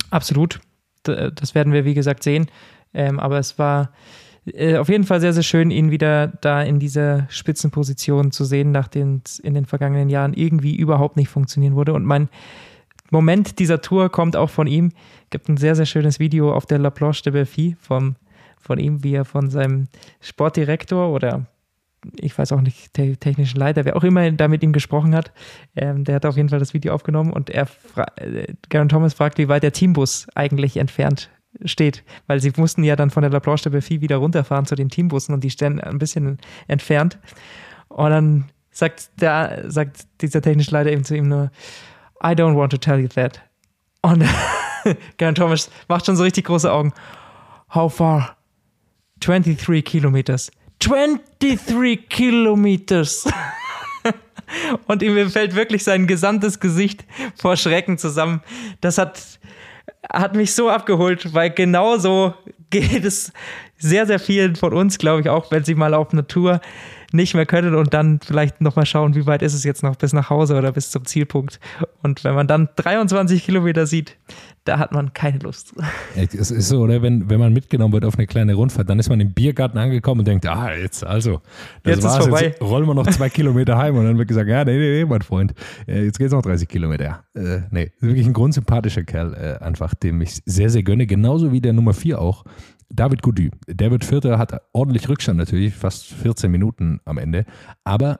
[0.09, 0.61] Absolut.
[1.03, 2.47] Das werden wir, wie gesagt, sehen.
[2.93, 3.91] Ähm, aber es war
[4.45, 8.71] äh, auf jeden Fall sehr, sehr schön, ihn wieder da in dieser Spitzenposition zu sehen,
[8.71, 11.93] nachdem es in den vergangenen Jahren irgendwie überhaupt nicht funktionieren wurde.
[11.93, 12.29] Und mein
[13.11, 14.91] Moment dieser Tour kommt auch von ihm.
[15.29, 18.15] Gibt ein sehr, sehr schönes Video auf der La Planche de Belfi vom,
[18.57, 19.87] von ihm, wie er von seinem
[20.21, 21.45] Sportdirektor oder
[22.19, 25.31] ich weiß auch nicht, der technischen Leiter, wer auch immer da mit ihm gesprochen hat,
[25.75, 27.67] ähm, der hat auf jeden Fall das Video aufgenommen und er,
[28.15, 31.29] äh, Garen Thomas fragt, wie weit der Teambus eigentlich entfernt
[31.65, 34.75] steht, weil sie mussten ja dann von der La Planche de Belfi wieder runterfahren zu
[34.75, 36.37] den Teambussen und die stehen ein bisschen
[36.67, 37.19] entfernt.
[37.89, 41.51] Und dann sagt, der, sagt dieser technische Leiter eben zu ihm nur,
[42.23, 43.41] I don't want to tell you that.
[44.01, 44.23] Und
[45.17, 46.93] Garen Thomas macht schon so richtig große Augen.
[47.73, 48.37] How far?
[49.21, 50.51] 23 Kilometers.
[50.79, 53.27] 23 Kilometers.
[54.87, 58.41] Und ihm fällt wirklich sein gesamtes Gesicht vor Schrecken zusammen.
[58.81, 59.39] Das hat,
[60.13, 62.33] hat mich so abgeholt, weil genauso
[62.69, 63.31] geht es
[63.77, 66.61] sehr, sehr vielen von uns, glaube ich, auch, wenn sie mal auf eine Tour
[67.13, 70.13] nicht mehr können und dann vielleicht nochmal schauen, wie weit ist es jetzt noch bis
[70.13, 71.59] nach Hause oder bis zum Zielpunkt.
[72.03, 74.17] Und wenn man dann 23 Kilometer sieht,
[74.63, 75.73] da hat man keine Lust.
[76.15, 77.01] Es ist so, oder?
[77.01, 80.19] Wenn, wenn man mitgenommen wird auf eine kleine Rundfahrt, dann ist man im Biergarten angekommen
[80.19, 81.41] und denkt, ah, jetzt also,
[81.83, 82.43] das Jetzt ist war's, vorbei.
[82.43, 85.05] jetzt rollen wir noch zwei Kilometer heim und dann wird gesagt, ja, nee, nee, nee,
[85.05, 85.53] mein Freund,
[85.87, 87.23] äh, jetzt geht's noch 30 Kilometer.
[87.33, 91.61] Äh, nee, wirklich ein grundsympathischer Kerl, äh, einfach, dem ich sehr, sehr gönne, genauso wie
[91.61, 92.43] der Nummer 4 auch,
[92.93, 93.51] David Goudy.
[93.67, 97.45] Der wird Vierter, hat ordentlich Rückstand natürlich, fast 14 Minuten am Ende,
[97.83, 98.19] aber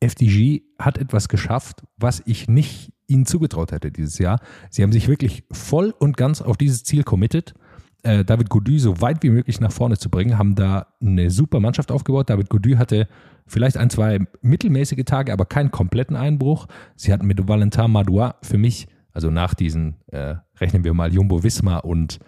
[0.00, 4.40] FDG hat etwas geschafft, was ich nicht ihnen zugetraut hätte dieses Jahr.
[4.70, 7.54] Sie haben sich wirklich voll und ganz auf dieses Ziel committed,
[8.02, 11.60] äh, David Goudy so weit wie möglich nach vorne zu bringen, haben da eine super
[11.60, 12.30] Mannschaft aufgebaut.
[12.30, 13.08] David Goudy hatte
[13.46, 16.66] vielleicht ein, zwei mittelmäßige Tage, aber keinen kompletten Einbruch.
[16.96, 21.42] Sie hatten mit Valentin Madoua für mich, also nach diesen, äh, rechnen wir mal Jumbo
[21.42, 22.20] Wismar und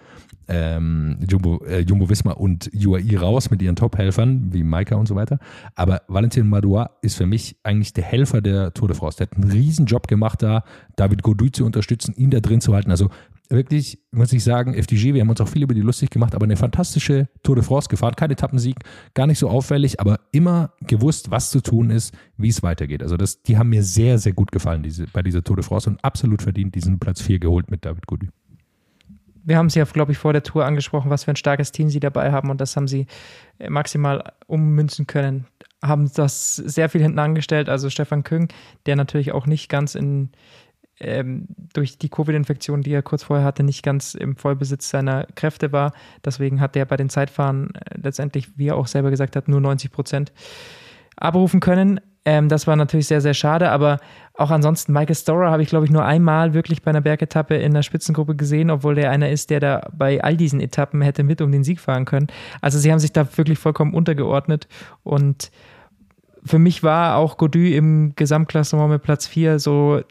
[0.48, 5.14] ähm, Jumbo, äh, Jumbo Wismar und UAE raus mit ihren Top-Helfern, wie Maika und so
[5.14, 5.38] weiter.
[5.74, 9.18] Aber Valentin Madoua ist für mich eigentlich der Helfer der Tour de France.
[9.18, 10.64] Der hat einen riesen Job gemacht da,
[10.96, 12.90] David Gaudu zu unterstützen, ihn da drin zu halten.
[12.90, 13.08] Also
[13.48, 16.44] wirklich, muss ich sagen, FDG, wir haben uns auch viel über die lustig gemacht, aber
[16.44, 18.16] eine fantastische Tour de France gefahren.
[18.16, 18.76] Kein Etappensieg,
[19.14, 23.02] gar nicht so auffällig, aber immer gewusst, was zu tun ist, wie es weitergeht.
[23.02, 25.88] Also das, die haben mir sehr, sehr gut gefallen diese, bei dieser Tour de France
[25.88, 28.26] und absolut verdient diesen Platz 4 geholt mit David Gaudu
[29.44, 31.88] wir haben sie ja, glaube ich, vor der Tour angesprochen, was für ein starkes Team
[31.88, 33.06] sie dabei haben und das haben sie
[33.58, 35.46] äh, maximal ummünzen können.
[35.82, 37.68] Haben das sehr viel hinten angestellt.
[37.68, 38.48] Also Stefan Küng,
[38.86, 40.30] der natürlich auch nicht ganz in
[41.00, 45.72] ähm, durch die Covid-Infektion, die er kurz vorher hatte, nicht ganz im Vollbesitz seiner Kräfte
[45.72, 45.92] war.
[46.24, 49.60] Deswegen hat er bei den Zeitfahren äh, letztendlich, wie er auch selber gesagt hat, nur
[49.60, 50.32] 90 Prozent
[51.16, 52.00] abrufen können.
[52.24, 53.98] Ähm, das war natürlich sehr, sehr schade, aber
[54.34, 57.74] auch ansonsten, Michael Storer habe ich, glaube ich, nur einmal wirklich bei einer Bergetappe in
[57.74, 61.40] der Spitzengruppe gesehen, obwohl der einer ist, der da bei all diesen Etappen hätte mit
[61.40, 62.28] um den Sieg fahren können.
[62.60, 64.68] Also sie haben sich da wirklich vollkommen untergeordnet
[65.02, 65.50] und
[66.44, 70.02] für mich war auch Godu im Gesamtklassement mit Platz 4 so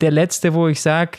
[0.00, 1.18] der letzte, wo ich sage,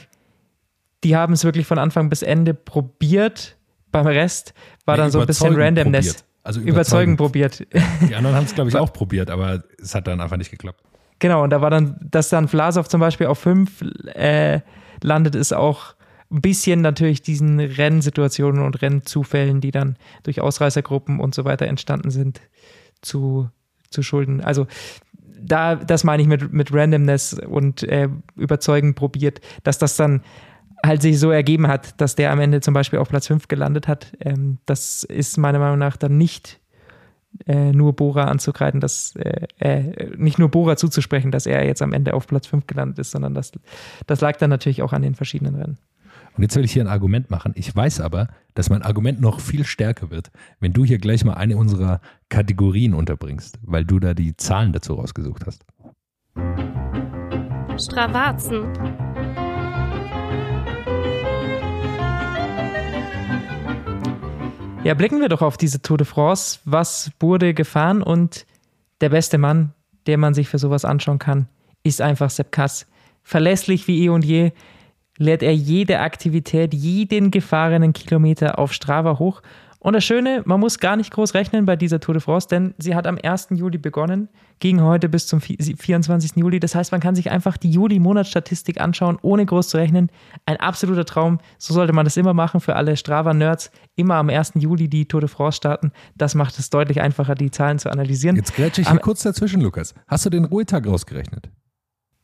[1.03, 3.55] die haben es wirklich von Anfang bis Ende probiert.
[3.91, 4.53] Beim Rest
[4.85, 6.07] war Ja, dann so ein bisschen Randomness.
[6.07, 6.26] probiert.
[6.47, 7.67] Also überzeugend probiert.
[8.07, 10.81] Die anderen haben es, glaube ich, auch probiert, aber es hat dann einfach nicht geklappt.
[11.19, 13.83] Genau, und da war dann, dass dann Vlasov zum Beispiel auf fünf
[14.13, 14.61] äh,
[15.03, 15.95] landet, ist auch
[16.31, 22.11] ein bisschen natürlich diesen Rennsituationen und Rennzufällen, die dann durch Ausreißergruppen und so weiter entstanden
[22.11, 22.39] sind,
[23.01, 23.49] zu,
[23.89, 24.39] zu schulden.
[24.39, 24.67] Also
[25.37, 30.21] da, das meine ich mit, mit Randomness und äh, überzeugend probiert, dass das dann
[30.85, 33.87] halt sich so ergeben hat, dass der am Ende zum Beispiel auf Platz 5 gelandet
[33.87, 34.13] hat.
[34.19, 36.59] Ähm, das ist meiner Meinung nach dann nicht
[37.45, 41.93] äh, nur Bora anzukreiden, dass äh, äh, nicht nur Bora zuzusprechen, dass er jetzt am
[41.93, 43.51] Ende auf Platz 5 gelandet ist, sondern das,
[44.05, 45.77] das lag dann natürlich auch an den verschiedenen Rennen.
[46.35, 47.53] Und jetzt will ich hier ein Argument machen.
[47.55, 51.33] Ich weiß aber, dass mein Argument noch viel stärker wird, wenn du hier gleich mal
[51.33, 51.99] eine unserer
[52.29, 55.65] Kategorien unterbringst, weil du da die Zahlen dazu rausgesucht hast.
[57.79, 59.06] Stravazen.
[64.83, 66.59] Ja, blicken wir doch auf diese Tour de France.
[66.63, 68.01] Was wurde gefahren?
[68.01, 68.45] Und
[69.01, 69.73] der beste Mann,
[70.05, 71.47] der man sich für sowas anschauen kann,
[71.83, 72.87] ist einfach Sepp Kass.
[73.23, 74.51] Verlässlich wie eh und je
[75.17, 79.41] lädt er jede Aktivität, jeden gefahrenen Kilometer auf Strava hoch.
[79.87, 82.73] Und das Schöne, man muss gar nicht groß rechnen bei dieser Tour de France, denn
[82.77, 83.47] sie hat am 1.
[83.51, 84.27] Juli begonnen,
[84.59, 86.35] ging heute bis zum 24.
[86.35, 86.59] Juli.
[86.59, 90.11] Das heißt, man kann sich einfach die Juli-Monatsstatistik anschauen, ohne groß zu rechnen.
[90.45, 91.39] Ein absoluter Traum.
[91.57, 93.71] So sollte man das immer machen für alle Strava-Nerds.
[93.95, 94.55] Immer am 1.
[94.55, 95.93] Juli die Tour de France starten.
[96.17, 98.35] Das macht es deutlich einfacher, die Zahlen zu analysieren.
[98.35, 99.95] Jetzt grätsche ich hier Am- kurz dazwischen, Lukas.
[100.05, 101.49] Hast du den Ruhetag rausgerechnet?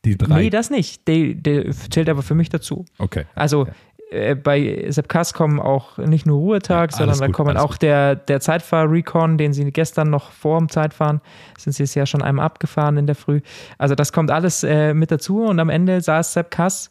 [0.04, 0.42] Die drei.
[0.42, 1.08] Nee, das nicht.
[1.08, 2.84] Der, der zählt aber für mich dazu.
[2.98, 3.24] okay.
[3.34, 3.66] Also
[4.14, 7.82] äh, bei Sepp Kass kommen auch nicht nur Ruhetag, Ja, sondern da kommen auch gut.
[7.82, 11.20] der, der Zeitfahr-Recon, den sie gestern noch vor dem Zeitfahren,
[11.58, 13.40] sind sie es ja schon einmal abgefahren in der Früh.
[13.78, 16.88] Also das kommt alles äh, mit dazu und am Ende saß Sepp Kass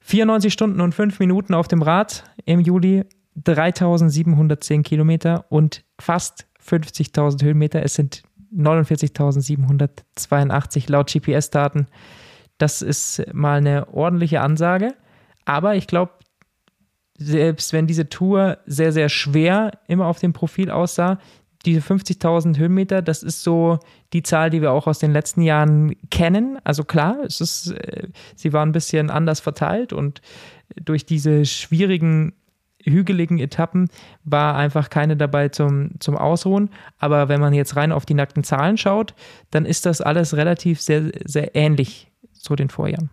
[0.00, 3.04] 94 Stunden und 5 Minuten auf dem Rad im Juli,
[3.42, 7.82] 3710 Kilometer und fast 50.000 Höhenmeter.
[7.82, 8.22] Es sind
[8.54, 11.86] 49.782 laut GPS-Daten.
[12.58, 14.94] Das ist mal eine ordentliche Ansage.
[15.44, 16.12] Aber ich glaube,
[17.16, 21.18] selbst wenn diese Tour sehr, sehr schwer immer auf dem Profil aussah,
[21.64, 23.78] diese 50.000 Höhenmeter, das ist so
[24.12, 26.58] die Zahl, die wir auch aus den letzten Jahren kennen.
[26.64, 30.20] Also klar, es ist, äh, sie war ein bisschen anders verteilt und
[30.76, 32.34] durch diese schwierigen
[32.82, 33.88] hügeligen Etappen
[34.24, 36.68] war einfach keine dabei zum, zum Ausruhen.
[36.98, 39.14] Aber wenn man jetzt rein auf die nackten Zahlen schaut,
[39.50, 43.08] dann ist das alles relativ sehr, sehr ähnlich zu den Vorjahren.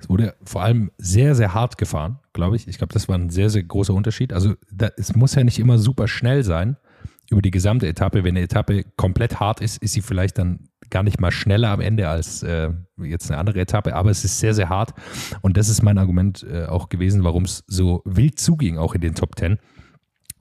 [0.00, 2.66] Es wurde vor allem sehr, sehr hart gefahren, glaube ich.
[2.66, 4.32] Ich glaube, das war ein sehr, sehr großer Unterschied.
[4.32, 6.76] Also da, es muss ja nicht immer super schnell sein
[7.30, 8.24] über die gesamte Etappe.
[8.24, 11.80] Wenn eine Etappe komplett hart ist, ist sie vielleicht dann gar nicht mal schneller am
[11.80, 12.70] Ende als äh,
[13.00, 14.92] jetzt eine andere Etappe, aber es ist sehr, sehr hart.
[15.40, 19.00] Und das ist mein Argument äh, auch gewesen, warum es so wild zuging, auch in
[19.00, 19.58] den Top Ten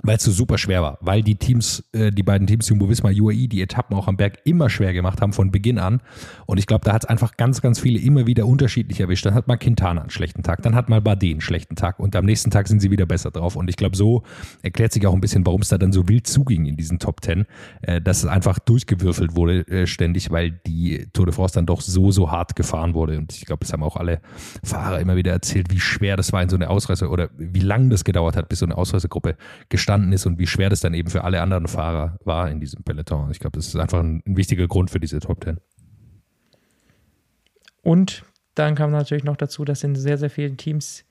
[0.01, 3.09] weil es so super schwer war, weil die Teams, äh, die beiden Teams Jumbo Visma,
[3.09, 6.01] UAE, die Etappen auch am Berg immer schwer gemacht haben von Beginn an.
[6.45, 9.25] Und ich glaube, da hat es einfach ganz, ganz viele immer wieder unterschiedlich erwischt.
[9.25, 12.15] Dann hat mal Quintana einen schlechten Tag, dann hat mal Bardet einen schlechten Tag und
[12.15, 13.55] am nächsten Tag sind sie wieder besser drauf.
[13.57, 14.23] Und ich glaube, so
[14.61, 17.19] erklärt sich auch ein bisschen, warum es da dann so wild zuging in diesen Top
[17.19, 17.45] Ten,
[17.81, 21.81] äh, dass es einfach durchgewürfelt wurde äh, ständig, weil die Tour de France dann doch
[21.81, 23.17] so, so hart gefahren wurde.
[23.17, 24.21] Und ich glaube, das haben auch alle
[24.63, 27.89] Fahrer immer wieder erzählt, wie schwer das war in so eine Ausreise oder wie lang
[27.89, 29.35] das gedauert hat, bis so eine Ausreisegruppe
[29.67, 32.59] gestartet entstanden ist und wie schwer das dann eben für alle anderen Fahrer war in
[32.59, 33.31] diesem Peloton.
[33.31, 35.57] Ich glaube, das ist einfach ein, ein wichtiger Grund für diese Top Ten.
[37.81, 38.23] Und
[38.53, 41.05] dann kam natürlich noch dazu, dass in sehr, sehr vielen Teams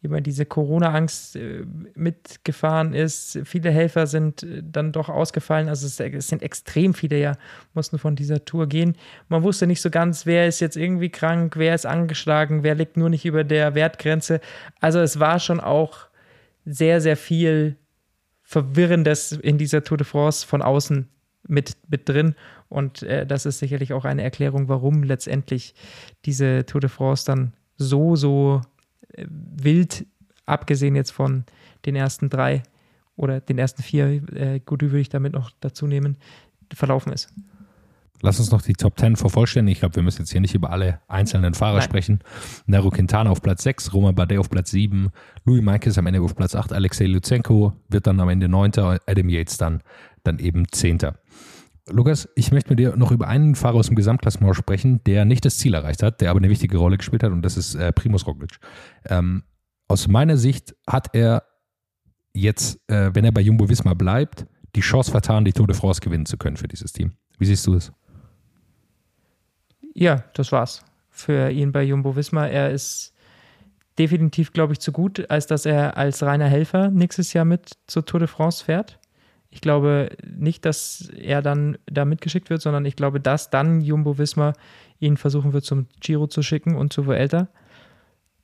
[0.00, 1.64] immer diese Corona-Angst äh,
[1.94, 3.38] mitgefahren ist.
[3.44, 5.68] Viele Helfer sind äh, dann doch ausgefallen.
[5.68, 7.36] Also es, es, sind extrem viele ja,
[7.74, 8.96] mussten von dieser Tour gehen.
[9.28, 12.96] Man wusste nicht so ganz, wer ist jetzt irgendwie krank, wer ist angeschlagen, wer liegt
[12.96, 14.40] nur nicht über der Wertgrenze.
[14.80, 16.06] Also es war schon auch
[16.64, 17.76] sehr, sehr viel
[18.52, 21.08] Verwirrendes in dieser Tour de France von außen
[21.48, 22.34] mit, mit drin.
[22.68, 25.74] Und äh, das ist sicherlich auch eine Erklärung, warum letztendlich
[26.26, 28.60] diese Tour de France dann so, so
[29.14, 30.04] äh, wild,
[30.44, 31.44] abgesehen jetzt von
[31.86, 32.62] den ersten drei
[33.16, 36.18] oder den ersten vier, äh, Gudu würde ich damit noch dazu nehmen,
[36.74, 37.32] verlaufen ist.
[38.22, 39.72] Lass uns noch die Top 10 vervollständigen.
[39.72, 41.82] Ich glaube, wir müssen jetzt hier nicht über alle einzelnen Fahrer Nein.
[41.82, 42.20] sprechen.
[42.66, 45.10] Nero Quintana auf Platz 6, Roman Bardet auf Platz 7,
[45.44, 48.72] Louis Meikes am Ende auf Platz 8, Alexei Lutsenko wird dann am Ende 9.,
[49.06, 49.82] Adam Yates dann,
[50.22, 50.98] dann eben 10.
[51.90, 55.44] Lukas, ich möchte mit dir noch über einen Fahrer aus dem Gesamtklassement sprechen, der nicht
[55.44, 57.92] das Ziel erreicht hat, der aber eine wichtige Rolle gespielt hat und das ist äh,
[57.92, 58.60] Primus Roglic.
[59.06, 59.42] Ähm,
[59.88, 61.42] aus meiner Sicht hat er
[62.34, 64.46] jetzt, äh, wenn er bei Jumbo Visma bleibt,
[64.76, 67.12] die Chance vertan, die Tour de France gewinnen zu können für dieses Team.
[67.38, 67.92] Wie siehst du es?
[69.94, 72.50] Ja, das war's für ihn bei Jumbo Wismar.
[72.50, 73.12] Er ist
[73.98, 78.04] definitiv, glaube ich, zu gut, als dass er als reiner Helfer nächstes Jahr mit zur
[78.04, 78.98] Tour de France fährt.
[79.50, 84.16] Ich glaube nicht, dass er dann da mitgeschickt wird, sondern ich glaube, dass dann Jumbo
[84.16, 84.54] Wismar
[84.98, 87.48] ihn versuchen wird, zum Giro zu schicken und zu Vuelta.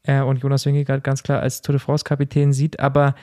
[0.02, 2.78] Äh, und Jonas Wingegaard ganz klar als Tour de France-Kapitän sieht.
[2.78, 3.14] Aber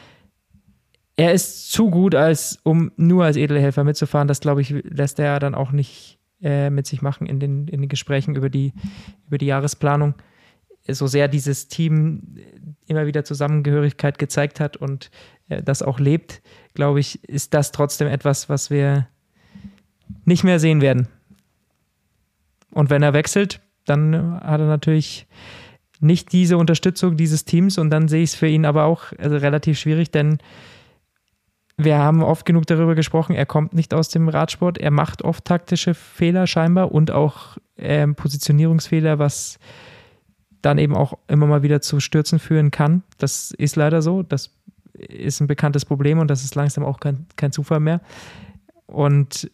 [1.16, 4.28] er ist zu gut, als um nur als Edelhelfer mitzufahren.
[4.28, 7.82] Das, glaube ich, lässt er dann auch nicht äh, mit sich machen in den, in
[7.82, 8.72] den Gesprächen über die,
[9.26, 10.14] über die Jahresplanung.
[10.88, 12.38] So sehr dieses Team
[12.86, 15.10] immer wieder Zusammengehörigkeit gezeigt hat und
[15.50, 16.44] äh, das auch lebt,
[16.76, 19.08] glaube ich, ist das trotzdem etwas, was wir
[20.24, 21.08] nicht mehr sehen werden.
[22.70, 25.26] Und wenn er wechselt, dann hat er natürlich
[26.00, 29.36] nicht diese Unterstützung dieses Teams und dann sehe ich es für ihn aber auch also
[29.38, 30.38] relativ schwierig, denn
[31.78, 35.44] wir haben oft genug darüber gesprochen, er kommt nicht aus dem Radsport, er macht oft
[35.46, 39.60] taktische Fehler scheinbar und auch äh, Positionierungsfehler, was
[40.62, 43.04] dann eben auch immer mal wieder zu Stürzen führen kann.
[43.18, 44.52] Das ist leider so, das
[44.94, 48.02] ist ein bekanntes Problem und das ist langsam auch kein, kein Zufall mehr.
[48.88, 49.52] Und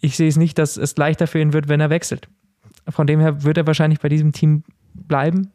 [0.00, 2.28] ich sehe es nicht, dass es leichter für ihn wird, wenn er wechselt.
[2.88, 5.52] Von dem her wird er wahrscheinlich bei diesem Team bleiben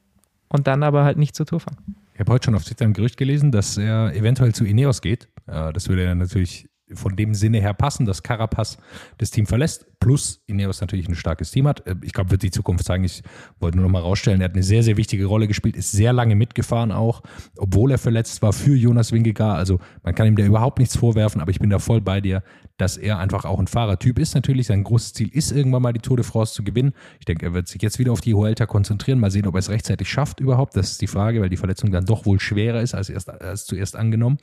[0.47, 1.77] und dann aber halt nicht zur Tour fahren.
[2.13, 5.29] Ich habe heute schon auf Twitter ein Gerücht gelesen, dass er eventuell zu Ineos geht.
[5.47, 8.77] Äh, das würde ja natürlich von dem Sinne her passen, dass Carapaz
[9.17, 11.87] das Team verlässt, plus Ineos natürlich ein starkes Team hat.
[11.87, 13.05] Äh, ich glaube, wird die Zukunft zeigen.
[13.05, 13.23] Ich
[13.59, 16.11] wollte nur noch mal rausstellen, er hat eine sehr, sehr wichtige Rolle gespielt, ist sehr
[16.11, 17.23] lange mitgefahren auch,
[17.57, 19.57] obwohl er verletzt war für Jonas Wingegaard.
[19.57, 22.43] Also man kann ihm da überhaupt nichts vorwerfen, aber ich bin da voll bei dir,
[22.75, 24.35] dass er einfach auch ein Fahrertyp ist.
[24.35, 26.91] Natürlich, sein großes Ziel ist irgendwann mal die Tour de France zu gewinnen.
[27.19, 29.59] Ich denke, er wird sich jetzt wieder auf die Huelta konzentrieren, mal sehen, ob er
[29.59, 30.75] es rechtzeitig schafft überhaupt.
[30.75, 33.65] Das ist die Frage, weil die Verletzung dann doch wohl schwerer ist als, erst, als
[33.65, 34.37] zuerst angenommen.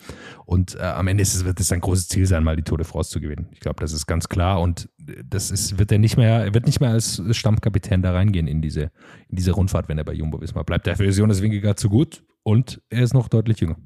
[0.46, 2.78] Und äh, am Ende ist es, wird es sein großes Ziel sein, mal die Tour
[2.78, 3.48] de France zu gewinnen.
[3.52, 4.88] Ich glaube, das ist ganz klar und
[5.24, 8.90] das ist, wird er nicht mehr, wird nicht mehr als Stammkapitän da reingehen in diese,
[9.28, 10.86] in diese Rundfahrt, wenn er bei Jumbo Visma bleibt.
[10.86, 13.76] Dafür ist Jonas Wingegaard zu gut und er ist noch deutlich jünger.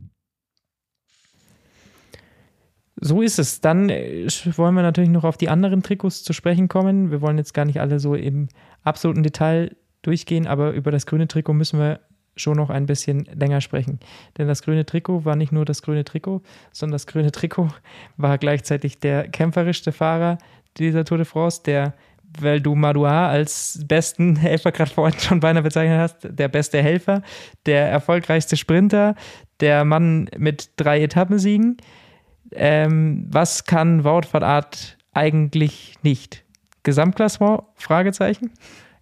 [3.01, 3.61] So ist es.
[3.61, 7.11] Dann äh, wollen wir natürlich noch auf die anderen Trikots zu sprechen kommen.
[7.11, 8.49] Wir wollen jetzt gar nicht alle so im
[8.83, 12.01] absoluten Detail durchgehen, aber über das grüne Trikot müssen wir
[12.37, 14.01] schon noch ein bisschen länger sprechen.
[14.39, 17.69] Denn das grüne Trikot war nicht nur das grüne Trikot, sondern das grüne Trikot
[18.17, 20.39] war gleichzeitig der kämpferischste Fahrer
[20.79, 21.95] dieser Tour de France, der,
[22.41, 27.23] weil du Madouas als besten Helfer gerade vorhin schon beinahe bezeichnet hast, der beste Helfer,
[27.67, 29.15] der erfolgreichste Sprinter,
[29.61, 31.77] der Mann mit drei Etappensiegen.
[32.53, 36.45] Ähm, was kann Wout van Art eigentlich nicht?
[36.83, 37.63] Gesamtklassement?
[37.77, 38.51] Fragezeichen.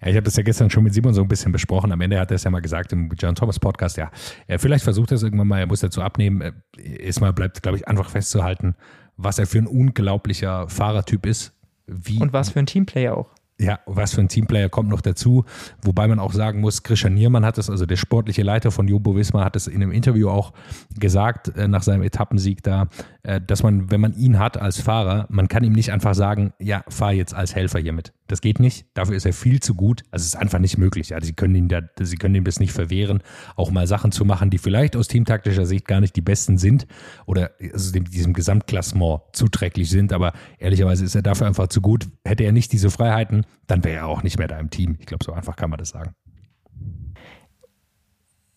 [0.02, 1.92] Ja, ich habe das ja gestern schon mit Simon so ein bisschen besprochen.
[1.92, 3.96] Am Ende hat er es ja mal gesagt im John Thomas Podcast.
[3.96, 4.10] Ja,
[4.48, 6.62] er vielleicht versucht er es irgendwann mal, er muss dazu abnehmen.
[6.76, 8.74] Erstmal bleibt, glaube ich, einfach festzuhalten,
[9.16, 11.52] was er für ein unglaublicher Fahrertyp ist.
[11.86, 13.30] Wie, Und was für ein Teamplayer auch.
[13.62, 15.44] Ja, was für ein Teamplayer kommt noch dazu.
[15.82, 19.14] Wobei man auch sagen muss, Christian Niermann hat es, also der sportliche Leiter von Jumbo
[19.14, 20.52] Visma, hat es in einem Interview auch
[20.98, 22.88] gesagt, äh, nach seinem Etappensieg da,
[23.22, 26.52] äh, dass man, wenn man ihn hat als Fahrer, man kann ihm nicht einfach sagen,
[26.58, 28.12] ja, fahr jetzt als Helfer hier mit.
[28.32, 28.86] Das geht nicht.
[28.94, 30.04] Dafür ist er viel zu gut.
[30.10, 31.10] Also es ist einfach nicht möglich.
[31.10, 33.22] Ja, sie können ihn da, sie können ihm das nicht verwehren,
[33.56, 36.86] auch mal Sachen zu machen, die vielleicht aus teamtaktischer Sicht gar nicht die besten sind
[37.26, 40.14] oder also diesem Gesamtklassement zuträglich sind.
[40.14, 42.08] Aber ehrlicherweise ist er dafür einfach zu gut.
[42.24, 44.96] Hätte er nicht diese Freiheiten, dann wäre er auch nicht mehr da im Team.
[44.98, 46.14] Ich glaube, so einfach kann man das sagen.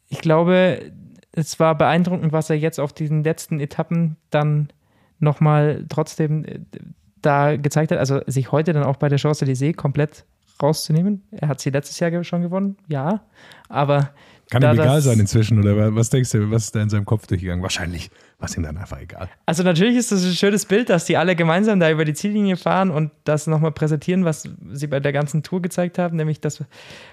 [0.08, 0.94] Ich glaube,
[1.34, 4.70] es war beeindruckend, was er jetzt auf diesen letzten Etappen dann
[5.20, 6.60] nochmal trotzdem äh,
[7.26, 8.00] da gezeigt hat.
[8.00, 10.26] Also sich heute dann auch bei der Chance d'Elysée komplett
[10.62, 11.24] rauszunehmen.
[11.32, 13.22] Er hat sie letztes Jahr schon gewonnen, ja.
[13.70, 14.12] Aber.
[14.52, 17.26] Kann ihm egal sein inzwischen, oder was denkst du, was ist da in seinem Kopf
[17.26, 17.64] durchgegangen?
[17.64, 19.28] Wahrscheinlich war es ihm dann einfach egal.
[19.48, 22.56] Also natürlich ist das ein schönes Bild, dass die alle gemeinsam da über die Ziellinie
[22.56, 26.64] fahren und das nochmal präsentieren, was sie bei der ganzen Tour gezeigt haben, nämlich dass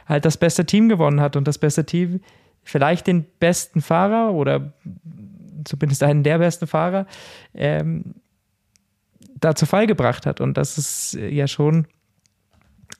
[0.06, 2.20] halt das beste Team gewonnen hat und das beste Team
[2.64, 4.74] vielleicht den besten Fahrer oder
[5.64, 7.06] zumindest einen der besten Fahrer
[7.54, 8.14] ähm,
[9.42, 10.40] da zu Fall gebracht hat.
[10.40, 11.86] Und das ist ja schon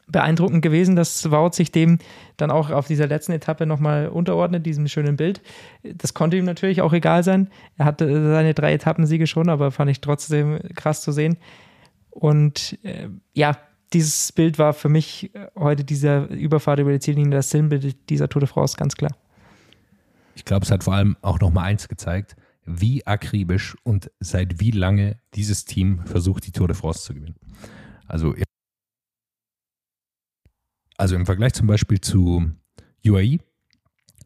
[0.09, 1.99] beeindruckend gewesen, dass Wout sich dem
[2.37, 5.41] dann auch auf dieser letzten Etappe nochmal unterordnet, diesem schönen Bild.
[5.83, 7.49] Das konnte ihm natürlich auch egal sein.
[7.79, 11.39] Er hatte seine drei Etappensiege schon, aber fand ich trotzdem krass zu sehen.
[12.11, 13.57] Und äh, ja,
[13.93, 18.41] dieses Bild war für mich heute dieser Überfahrt über die Ziellinie das Sinnbild dieser Tour
[18.41, 19.13] de France, ganz klar.
[20.35, 24.71] Ich glaube, es hat vor allem auch nochmal eins gezeigt, wie akribisch und seit wie
[24.71, 27.37] lange dieses Team versucht, die Tour de France zu gewinnen.
[28.07, 28.35] Also
[30.97, 32.53] also im Vergleich zum Beispiel zu
[33.05, 33.39] UAE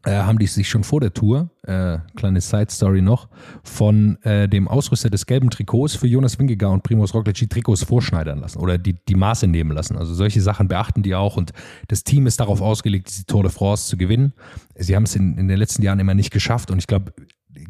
[0.03, 3.29] äh, haben die sich schon vor der Tour, äh, kleine Side Story noch,
[3.63, 7.83] von äh, dem Ausrüster des gelben Trikots für Jonas Wingegaard und Primoz Roglic die Trikots
[7.83, 9.97] vorschneidern lassen oder die, die Maße nehmen lassen.
[9.97, 11.51] Also solche Sachen beachten die auch und
[11.87, 14.33] das Team ist darauf ausgelegt, die Tour de France zu gewinnen.
[14.75, 17.11] Sie haben es in, in den letzten Jahren immer nicht geschafft und ich glaube,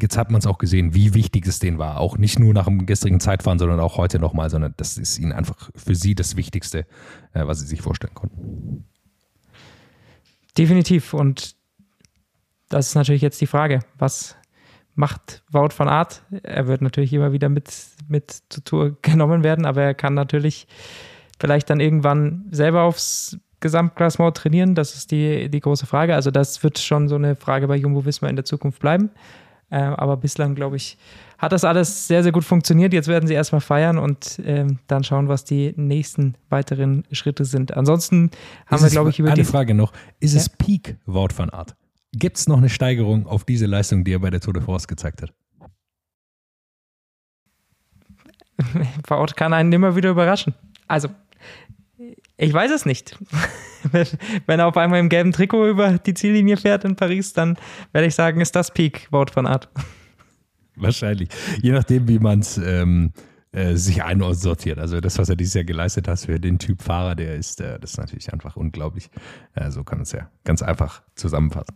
[0.02, 2.00] jetzt hat man es auch gesehen, wie wichtig es denen war.
[2.00, 5.32] Auch nicht nur nach dem gestrigen Zeitfahren, sondern auch heute nochmal, sondern das ist ihnen
[5.32, 6.86] einfach für sie das Wichtigste,
[7.34, 8.86] äh, was sie sich vorstellen konnten.
[10.58, 11.14] Definitiv.
[11.14, 11.56] Und
[12.70, 14.36] das ist natürlich jetzt die Frage, was
[14.96, 16.24] macht Wout van Art?
[16.44, 17.72] Er wird natürlich immer wieder mit,
[18.08, 20.68] mit zur Tour genommen werden, aber er kann natürlich
[21.40, 24.76] vielleicht dann irgendwann selber aufs Gesamtklassement trainieren.
[24.76, 26.16] Das ist die, die große Frage.
[26.16, 29.12] Also das wird schon so eine Frage bei Jumbo Visma in der Zukunft bleiben.
[29.70, 30.97] Äh, aber bislang, glaube ich,
[31.38, 32.93] hat das alles sehr, sehr gut funktioniert.
[32.93, 37.76] Jetzt werden sie erstmal feiern und ähm, dann schauen, was die nächsten weiteren Schritte sind.
[37.76, 38.32] Ansonsten
[38.65, 39.91] haben ist wir, glaube ich, über eine die Frage noch.
[40.20, 40.39] Ist ja?
[40.39, 41.76] es Peak Wout van Art?
[42.13, 44.88] Gibt es noch eine Steigerung auf diese Leistung, die er bei der Tour de France
[44.88, 45.34] gezeigt hat?
[49.07, 50.55] Wout kann einen immer wieder überraschen.
[50.88, 51.09] Also,
[52.38, 53.18] ich weiß es nicht.
[54.46, 57.58] Wenn er auf einmal im gelben Trikot über die Ziellinie fährt in Paris, dann
[57.92, 59.70] werde ich sagen, ist das Peak Wort von Art.
[60.76, 61.30] Wahrscheinlich.
[61.62, 63.12] Je nachdem, wie man es ähm,
[63.52, 64.78] äh, sich einsortiert.
[64.78, 67.80] Also das, was er dieses Jahr geleistet hat für den Typ Fahrer, der ist, äh,
[67.80, 69.10] das ist natürlich einfach unglaublich.
[69.56, 71.76] Äh, so kann man es ja ganz einfach zusammenfassen.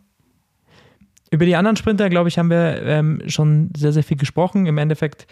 [1.32, 4.66] Über die anderen Sprinter, glaube ich, haben wir ähm, schon sehr, sehr viel gesprochen.
[4.66, 5.26] Im Endeffekt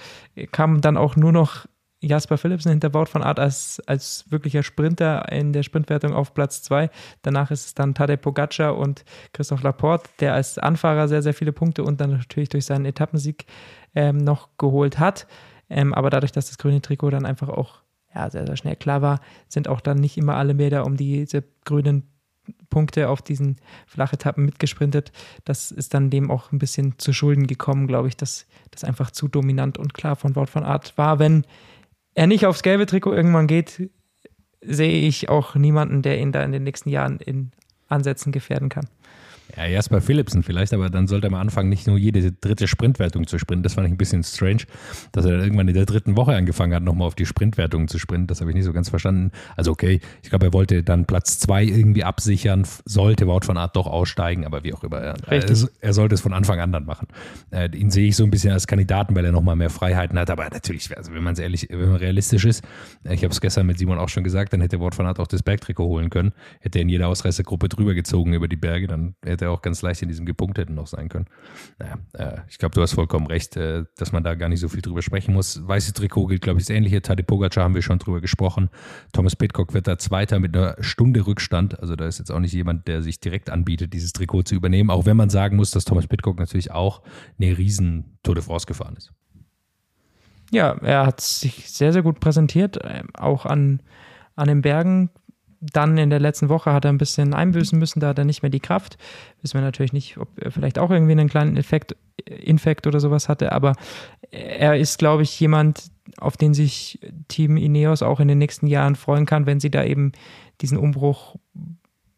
[0.51, 1.67] kam dann auch nur noch
[2.01, 6.63] Jasper Philipsen hinter Wout von Art als, als wirklicher Sprinter in der Sprintwertung auf Platz
[6.63, 6.91] 2.
[7.23, 11.53] Danach ist es dann Tadej Pogacar und Christoph Laporte, der als Anfahrer sehr, sehr viele
[11.53, 13.45] Punkte und dann natürlich durch seinen Etappensieg
[13.95, 15.27] ähm, noch geholt hat.
[15.69, 17.83] Ähm, aber dadurch, dass das grüne Trikot dann einfach auch
[18.15, 21.45] ja, sehr, sehr schnell klar war, sind auch dann nicht immer alle da um diese
[21.65, 22.09] grünen
[22.69, 25.13] Punkte auf diesen Flachetappen mitgesprintet.
[25.45, 29.11] Das ist dann dem auch ein bisschen zu Schulden gekommen, glaube ich, dass das einfach
[29.11, 31.19] zu dominant und klar von Wout von Art war.
[31.19, 31.45] Wenn
[32.15, 33.91] er nicht aufs gelbe Trikot irgendwann geht,
[34.61, 37.53] sehe ich auch niemanden, der ihn da in den nächsten Jahren in
[37.89, 38.89] Ansätzen gefährden kann.
[39.57, 43.27] Ja, erst bei Philipsen vielleicht, aber dann sollte man anfangen, nicht nur jede dritte Sprintwertung
[43.27, 43.63] zu sprinten.
[43.63, 44.63] Das fand ich ein bisschen strange,
[45.13, 47.99] dass er dann irgendwann in der dritten Woche angefangen hat, nochmal auf die Sprintwertung zu
[47.99, 48.27] sprinten.
[48.27, 49.31] Das habe ich nicht so ganz verstanden.
[49.57, 53.77] Also okay, ich glaube, er wollte dann Platz zwei irgendwie absichern, sollte Wout von Art
[53.77, 54.99] doch aussteigen, aber wie auch immer.
[54.99, 55.17] Er,
[55.81, 57.09] er sollte es von Anfang an dann machen.
[57.51, 60.31] Äh, ihn sehe ich so ein bisschen als Kandidaten, weil er nochmal mehr Freiheiten hat.
[60.31, 62.65] Aber natürlich, also wenn man es ehrlich, wenn man realistisch ist,
[63.05, 65.19] äh, ich habe es gestern mit Simon auch schon gesagt, dann hätte Wout von Art
[65.21, 66.33] auch das Bergtrikot holen können.
[66.61, 69.83] Hätte er in jeder Ausreißergruppe drüber gezogen über die Berge, dann hätte hätte auch ganz
[69.83, 71.27] leicht in diesem Gepunkteten noch sein können.
[71.79, 74.69] Naja, äh, ich glaube, du hast vollkommen recht, äh, dass man da gar nicht so
[74.69, 75.67] viel drüber sprechen muss.
[75.67, 77.03] Weiße Trikot gilt, glaube ich, das Ähnliche.
[77.03, 78.71] Tadej Pogacar haben wir schon drüber gesprochen.
[79.13, 81.81] Thomas Pitcock wird da Zweiter mit einer Stunde Rückstand.
[81.81, 84.91] Also da ist jetzt auch nicht jemand, der sich direkt anbietet, dieses Trikot zu übernehmen.
[84.91, 87.03] Auch wenn man sagen muss, dass Thomas Pitcock natürlich auch
[87.39, 89.13] eine riesen Tour de France gefahren ist.
[90.51, 93.83] Ja, er hat sich sehr, sehr gut präsentiert, ähm, auch an,
[94.35, 95.11] an den Bergen
[95.61, 98.43] dann in der letzten Woche hat er ein bisschen einbüßen müssen, da hat er nicht
[98.43, 98.97] mehr die Kraft.
[99.43, 103.29] Wissen wir natürlich nicht, ob er vielleicht auch irgendwie einen kleinen Effekt, Infekt oder sowas
[103.29, 103.75] hatte, aber
[104.31, 106.99] er ist, glaube ich, jemand, auf den sich
[107.29, 110.13] Team Ineos auch in den nächsten Jahren freuen kann, wenn sie da eben
[110.61, 111.37] diesen Umbruch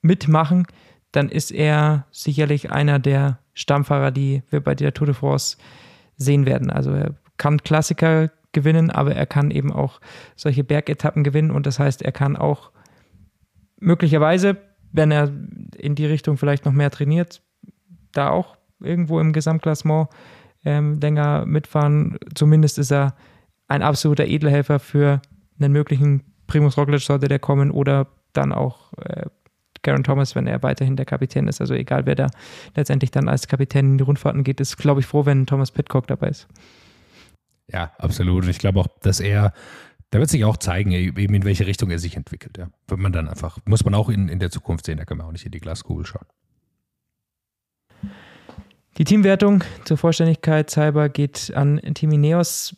[0.02, 0.66] mitmachen,
[1.10, 5.56] dann ist er sicherlich einer der Stammfahrer, die wir bei der Tour de France
[6.16, 6.70] sehen werden.
[6.70, 10.00] Also er kann Klassiker gewinnen, aber er kann eben auch
[10.36, 12.70] solche Bergetappen gewinnen und das heißt, er kann auch
[13.82, 14.56] möglicherweise,
[14.92, 15.30] wenn er
[15.76, 17.42] in die Richtung vielleicht noch mehr trainiert,
[18.12, 20.08] da auch irgendwo im Gesamtklassement
[20.64, 22.18] ähm, länger mitfahren.
[22.34, 23.14] Zumindest ist er
[23.68, 25.20] ein absoluter Edelhelfer für
[25.58, 29.26] einen möglichen Primus Roglic sollte der kommen oder dann auch äh,
[29.82, 31.60] Garen Thomas, wenn er weiterhin der Kapitän ist.
[31.60, 32.28] Also egal, wer da
[32.76, 36.06] letztendlich dann als Kapitän in die Rundfahrten geht, ist, glaube ich, froh, wenn Thomas Pitcock
[36.06, 36.46] dabei ist.
[37.68, 38.44] Ja, absolut.
[38.44, 39.52] Und ich glaube auch, dass er
[40.12, 42.58] da wird sich auch zeigen, eben in welche Richtung er sich entwickelt.
[42.58, 42.68] Ja.
[42.86, 45.26] Wird man dann einfach, muss man auch in, in der Zukunft sehen, da kann man
[45.26, 46.26] auch nicht in die Glaskugel schauen.
[48.98, 52.76] Die Teamwertung zur Vollständigkeit halber geht an Team Ineos.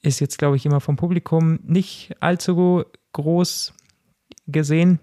[0.00, 3.74] Ist jetzt, glaube ich, immer vom Publikum nicht allzu groß
[4.46, 5.00] gesehen,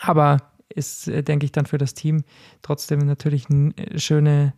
[0.00, 2.24] aber ist, äh, denke ich, dann für das Team
[2.62, 4.54] trotzdem natürlich eine äh, schöne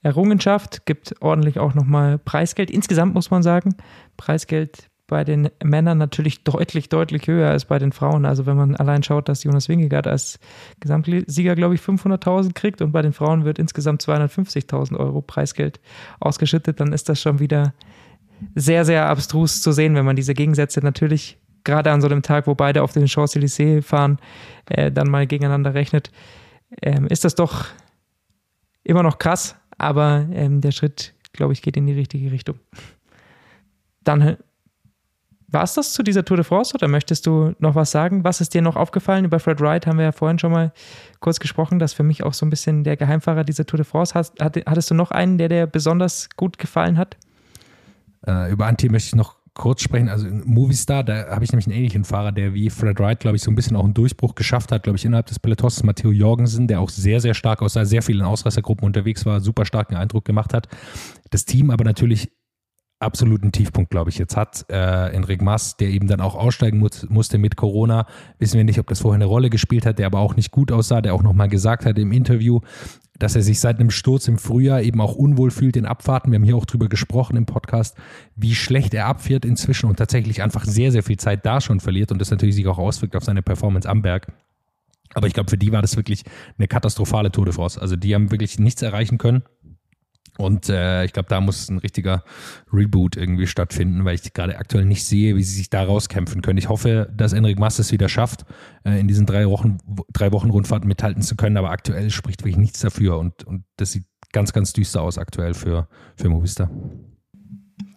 [0.00, 0.86] Errungenschaft.
[0.86, 2.70] Gibt ordentlich auch nochmal Preisgeld.
[2.70, 3.74] Insgesamt muss man sagen,
[4.16, 8.24] Preisgeld bei den Männern natürlich deutlich, deutlich höher als bei den Frauen.
[8.24, 10.38] Also wenn man allein schaut, dass Jonas Wingegaard als
[10.80, 15.80] Gesamtsieger, glaube ich, 500.000 kriegt und bei den Frauen wird insgesamt 250.000 Euro Preisgeld
[16.20, 17.74] ausgeschüttet, dann ist das schon wieder
[18.54, 22.46] sehr, sehr abstrus zu sehen, wenn man diese Gegensätze natürlich gerade an so einem Tag,
[22.46, 24.18] wo beide auf den Champs-Élysées fahren,
[24.66, 26.10] äh, dann mal gegeneinander rechnet,
[26.82, 27.66] ähm, ist das doch
[28.82, 32.58] immer noch krass, aber ähm, der Schritt, glaube ich, geht in die richtige Richtung.
[34.02, 34.36] Dann
[35.54, 38.24] war es das zu dieser Tour de France oder möchtest du noch was sagen?
[38.24, 39.24] Was ist dir noch aufgefallen?
[39.24, 40.72] Über Fred Wright haben wir ja vorhin schon mal
[41.20, 44.14] kurz gesprochen, dass für mich auch so ein bisschen der Geheimfahrer dieser Tour de France
[44.14, 44.32] hat.
[44.40, 47.16] Hattest du noch einen, der dir besonders gut gefallen hat?
[48.26, 50.08] Äh, über Team möchte ich noch kurz sprechen.
[50.08, 53.42] Also Movistar, da habe ich nämlich einen ähnlichen Fahrer, der wie Fred Wright, glaube ich,
[53.42, 55.82] so ein bisschen auch einen Durchbruch geschafft hat, glaube ich, innerhalb des Pelotons.
[55.84, 59.94] Matteo Jorgensen, der auch sehr, sehr stark aus sehr vielen Ausreißergruppen unterwegs war, super starken
[59.94, 60.68] Eindruck gemacht hat.
[61.30, 62.32] Das Team aber natürlich
[63.00, 64.66] absoluten Tiefpunkt, glaube ich, jetzt hat.
[64.70, 68.06] Äh, Enric Mas, der eben dann auch aussteigen muss, musste mit Corona,
[68.38, 70.72] wissen wir nicht, ob das vorher eine Rolle gespielt hat, der aber auch nicht gut
[70.72, 72.60] aussah, der auch nochmal gesagt hat im Interview,
[73.18, 76.32] dass er sich seit einem Sturz im Frühjahr eben auch unwohl fühlt in Abfahrten.
[76.32, 77.96] Wir haben hier auch drüber gesprochen im Podcast,
[78.36, 82.10] wie schlecht er abfährt inzwischen und tatsächlich einfach sehr, sehr viel Zeit da schon verliert
[82.10, 84.32] und das natürlich sich auch auswirkt auf seine Performance am Berg.
[85.14, 86.24] Aber ich glaube, für die war das wirklich
[86.58, 87.80] eine katastrophale Tour de France.
[87.80, 89.42] Also die haben wirklich nichts erreichen können.
[90.38, 92.24] Und äh, ich glaube, da muss ein richtiger
[92.72, 96.58] Reboot irgendwie stattfinden, weil ich gerade aktuell nicht sehe, wie sie sich da rauskämpfen können.
[96.58, 98.44] Ich hoffe, dass Enric Mas es wieder schafft,
[98.84, 99.78] äh, in diesen drei Wochen,
[100.12, 103.92] drei Wochen Rundfahrten mithalten zu können, aber aktuell spricht wirklich nichts dafür und, und das
[103.92, 106.68] sieht ganz, ganz düster aus aktuell für, für Movistar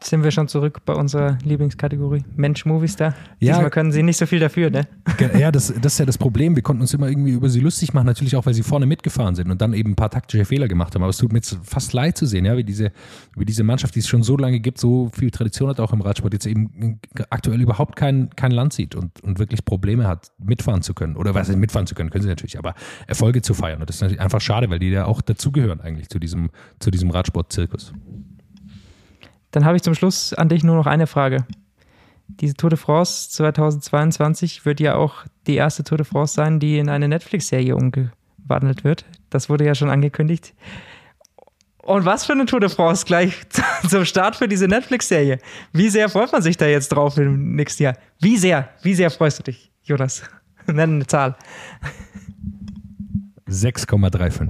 [0.01, 3.13] sind wir schon zurück bei unserer Lieblingskategorie Mensch Movistar.
[3.39, 4.87] Ja, Diesmal können sie nicht so viel dafür, ne?
[5.37, 6.55] Ja, das, das ist ja das Problem.
[6.55, 9.35] Wir konnten uns immer irgendwie über sie lustig machen, natürlich auch, weil sie vorne mitgefahren
[9.35, 11.03] sind und dann eben ein paar taktische Fehler gemacht haben.
[11.03, 12.91] Aber es tut mir jetzt fast leid zu sehen, ja, wie diese,
[13.35, 16.01] wie diese Mannschaft, die es schon so lange gibt, so viel Tradition hat auch im
[16.01, 16.99] Radsport, jetzt eben
[17.29, 21.15] aktuell überhaupt kein, kein Land sieht und, und wirklich Probleme hat, mitfahren zu können.
[21.15, 22.73] Oder was mitfahren zu können, können sie natürlich, aber
[23.07, 23.81] Erfolge zu feiern.
[23.81, 26.49] Und das ist natürlich einfach schade, weil die ja auch dazugehören eigentlich zu diesem,
[26.79, 27.93] zu diesem Radsport-Zirkus.
[29.51, 31.45] Dann habe ich zum Schluss an dich nur noch eine Frage.
[32.27, 36.77] Diese Tour de France 2022 wird ja auch die erste Tour de France sein, die
[36.77, 39.05] in eine Netflix-Serie umgewandelt wird.
[39.29, 40.53] Das wurde ja schon angekündigt.
[41.87, 43.33] Und was für eine Tour de France gleich
[43.87, 45.39] zum Start für diese Netflix-Serie.
[45.71, 47.97] Wie sehr freut man sich da jetzt drauf im nächsten Jahr?
[48.19, 50.23] Wie sehr, wie sehr freust du dich, Jonas?
[50.67, 51.37] Nenn eine Zahl.
[53.47, 54.49] 6,35.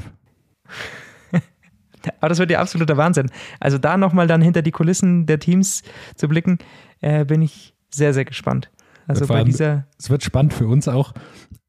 [2.19, 3.29] Aber das wird ja absoluter Wahnsinn.
[3.59, 5.83] Also da nochmal dann hinter die Kulissen der Teams
[6.15, 6.59] zu blicken,
[7.01, 8.69] äh, bin ich sehr, sehr gespannt.
[9.07, 9.87] Also bei allem, dieser.
[9.97, 11.13] Es wird spannend für uns auch,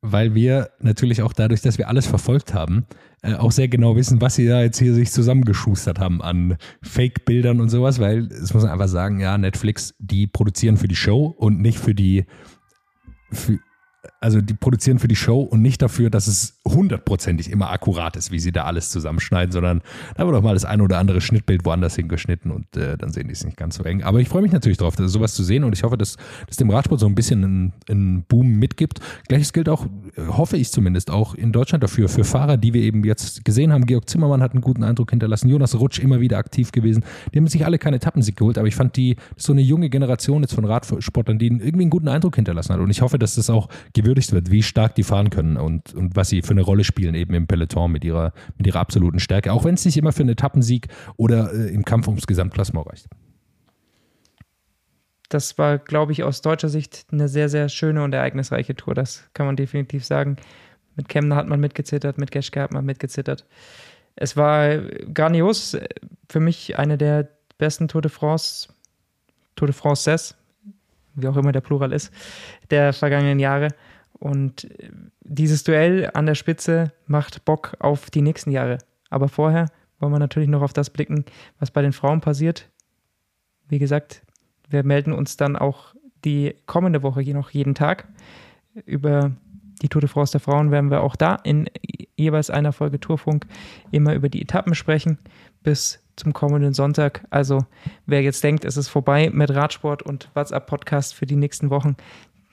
[0.00, 2.86] weil wir natürlich auch dadurch, dass wir alles verfolgt haben,
[3.22, 7.60] äh, auch sehr genau wissen, was sie da jetzt hier sich zusammengeschustert haben an Fake-Bildern
[7.60, 11.26] und sowas, weil es muss man einfach sagen, ja, Netflix, die produzieren für die Show
[11.26, 12.26] und nicht für die,
[13.30, 13.58] für,
[14.20, 18.32] also die produzieren für die Show und nicht dafür, dass es hundertprozentig immer akkurat ist,
[18.32, 19.80] wie sie da alles zusammenschneiden, sondern
[20.16, 23.28] da wird auch mal das ein oder andere Schnittbild woanders hingeschnitten und äh, dann sehen
[23.28, 24.02] die es nicht ganz so eng.
[24.02, 26.16] Aber ich freue mich natürlich darauf, sowas zu sehen und ich hoffe, dass
[26.46, 29.00] das dem Radsport so ein bisschen einen, einen Boom mitgibt.
[29.28, 32.82] Gleiches gilt auch, äh, hoffe ich zumindest, auch in Deutschland dafür, für Fahrer, die wir
[32.82, 33.86] eben jetzt gesehen haben.
[33.86, 37.04] Georg Zimmermann hat einen guten Eindruck hinterlassen, Jonas Rutsch immer wieder aktiv gewesen.
[37.32, 40.42] Die haben sich alle keine Etappensieg geholt, aber ich fand die, so eine junge Generation
[40.42, 43.48] jetzt von Radsportlern, die irgendwie einen guten Eindruck hinterlassen hat und ich hoffe, dass das
[43.48, 43.68] auch
[44.08, 47.14] gewürdigt wird, wie stark die fahren können und, und was sie für eine Rolle spielen
[47.14, 50.22] eben im Peloton mit ihrer, mit ihrer absoluten Stärke, auch wenn es nicht immer für
[50.22, 53.06] einen Etappensieg oder äh, im Kampf ums Gesamtklassement reicht.
[55.28, 58.94] Das war, glaube ich, aus deutscher Sicht eine sehr, sehr schöne und ereignisreiche Tour.
[58.94, 60.36] Das kann man definitiv sagen.
[60.96, 63.44] Mit Kemner hat man mitgezittert, mit Geschke hat man mitgezittert.
[64.16, 64.78] Es war
[65.12, 65.76] grandios.
[66.30, 67.28] Für mich eine der
[67.58, 68.68] besten Tour de France,
[69.54, 70.34] Tour de Frances,
[71.14, 72.10] wie auch immer der Plural ist,
[72.70, 73.68] der vergangenen Jahre.
[74.18, 74.68] Und
[75.20, 78.78] dieses Duell an der Spitze macht Bock auf die nächsten Jahre.
[79.10, 79.66] Aber vorher
[79.98, 81.24] wollen wir natürlich noch auf das blicken,
[81.58, 82.68] was bei den Frauen passiert.
[83.68, 84.22] Wie gesagt,
[84.68, 85.94] wir melden uns dann auch
[86.24, 88.08] die kommende Woche noch jeden Tag.
[88.84, 89.32] Über
[89.82, 91.68] die Tour de France der Frauen werden wir auch da in
[92.16, 93.46] jeweils einer Folge Tourfunk
[93.92, 95.18] immer über die Etappen sprechen
[95.62, 97.24] bis zum kommenden Sonntag.
[97.30, 97.64] Also
[98.06, 101.96] wer jetzt denkt, es ist vorbei mit Radsport und WhatsApp-Podcast für die nächsten Wochen,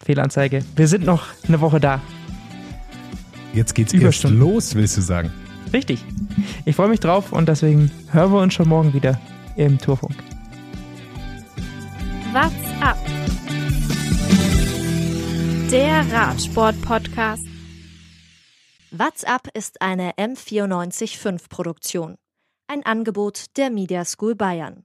[0.03, 0.63] Fehlanzeige.
[0.75, 2.01] Wir sind noch eine Woche da.
[3.53, 4.39] Jetzt geht's erst Überstunden.
[4.39, 5.31] los, willst du sagen?
[5.73, 6.03] Richtig.
[6.65, 9.19] Ich freue mich drauf und deswegen hören wir uns schon morgen wieder
[9.55, 10.15] im Tourfunk.
[12.33, 12.97] What's up?
[15.71, 17.45] Der Radsport-Podcast.
[18.91, 22.15] What's up ist eine M945 Produktion.
[22.67, 24.83] Ein Angebot der Media School Bayern.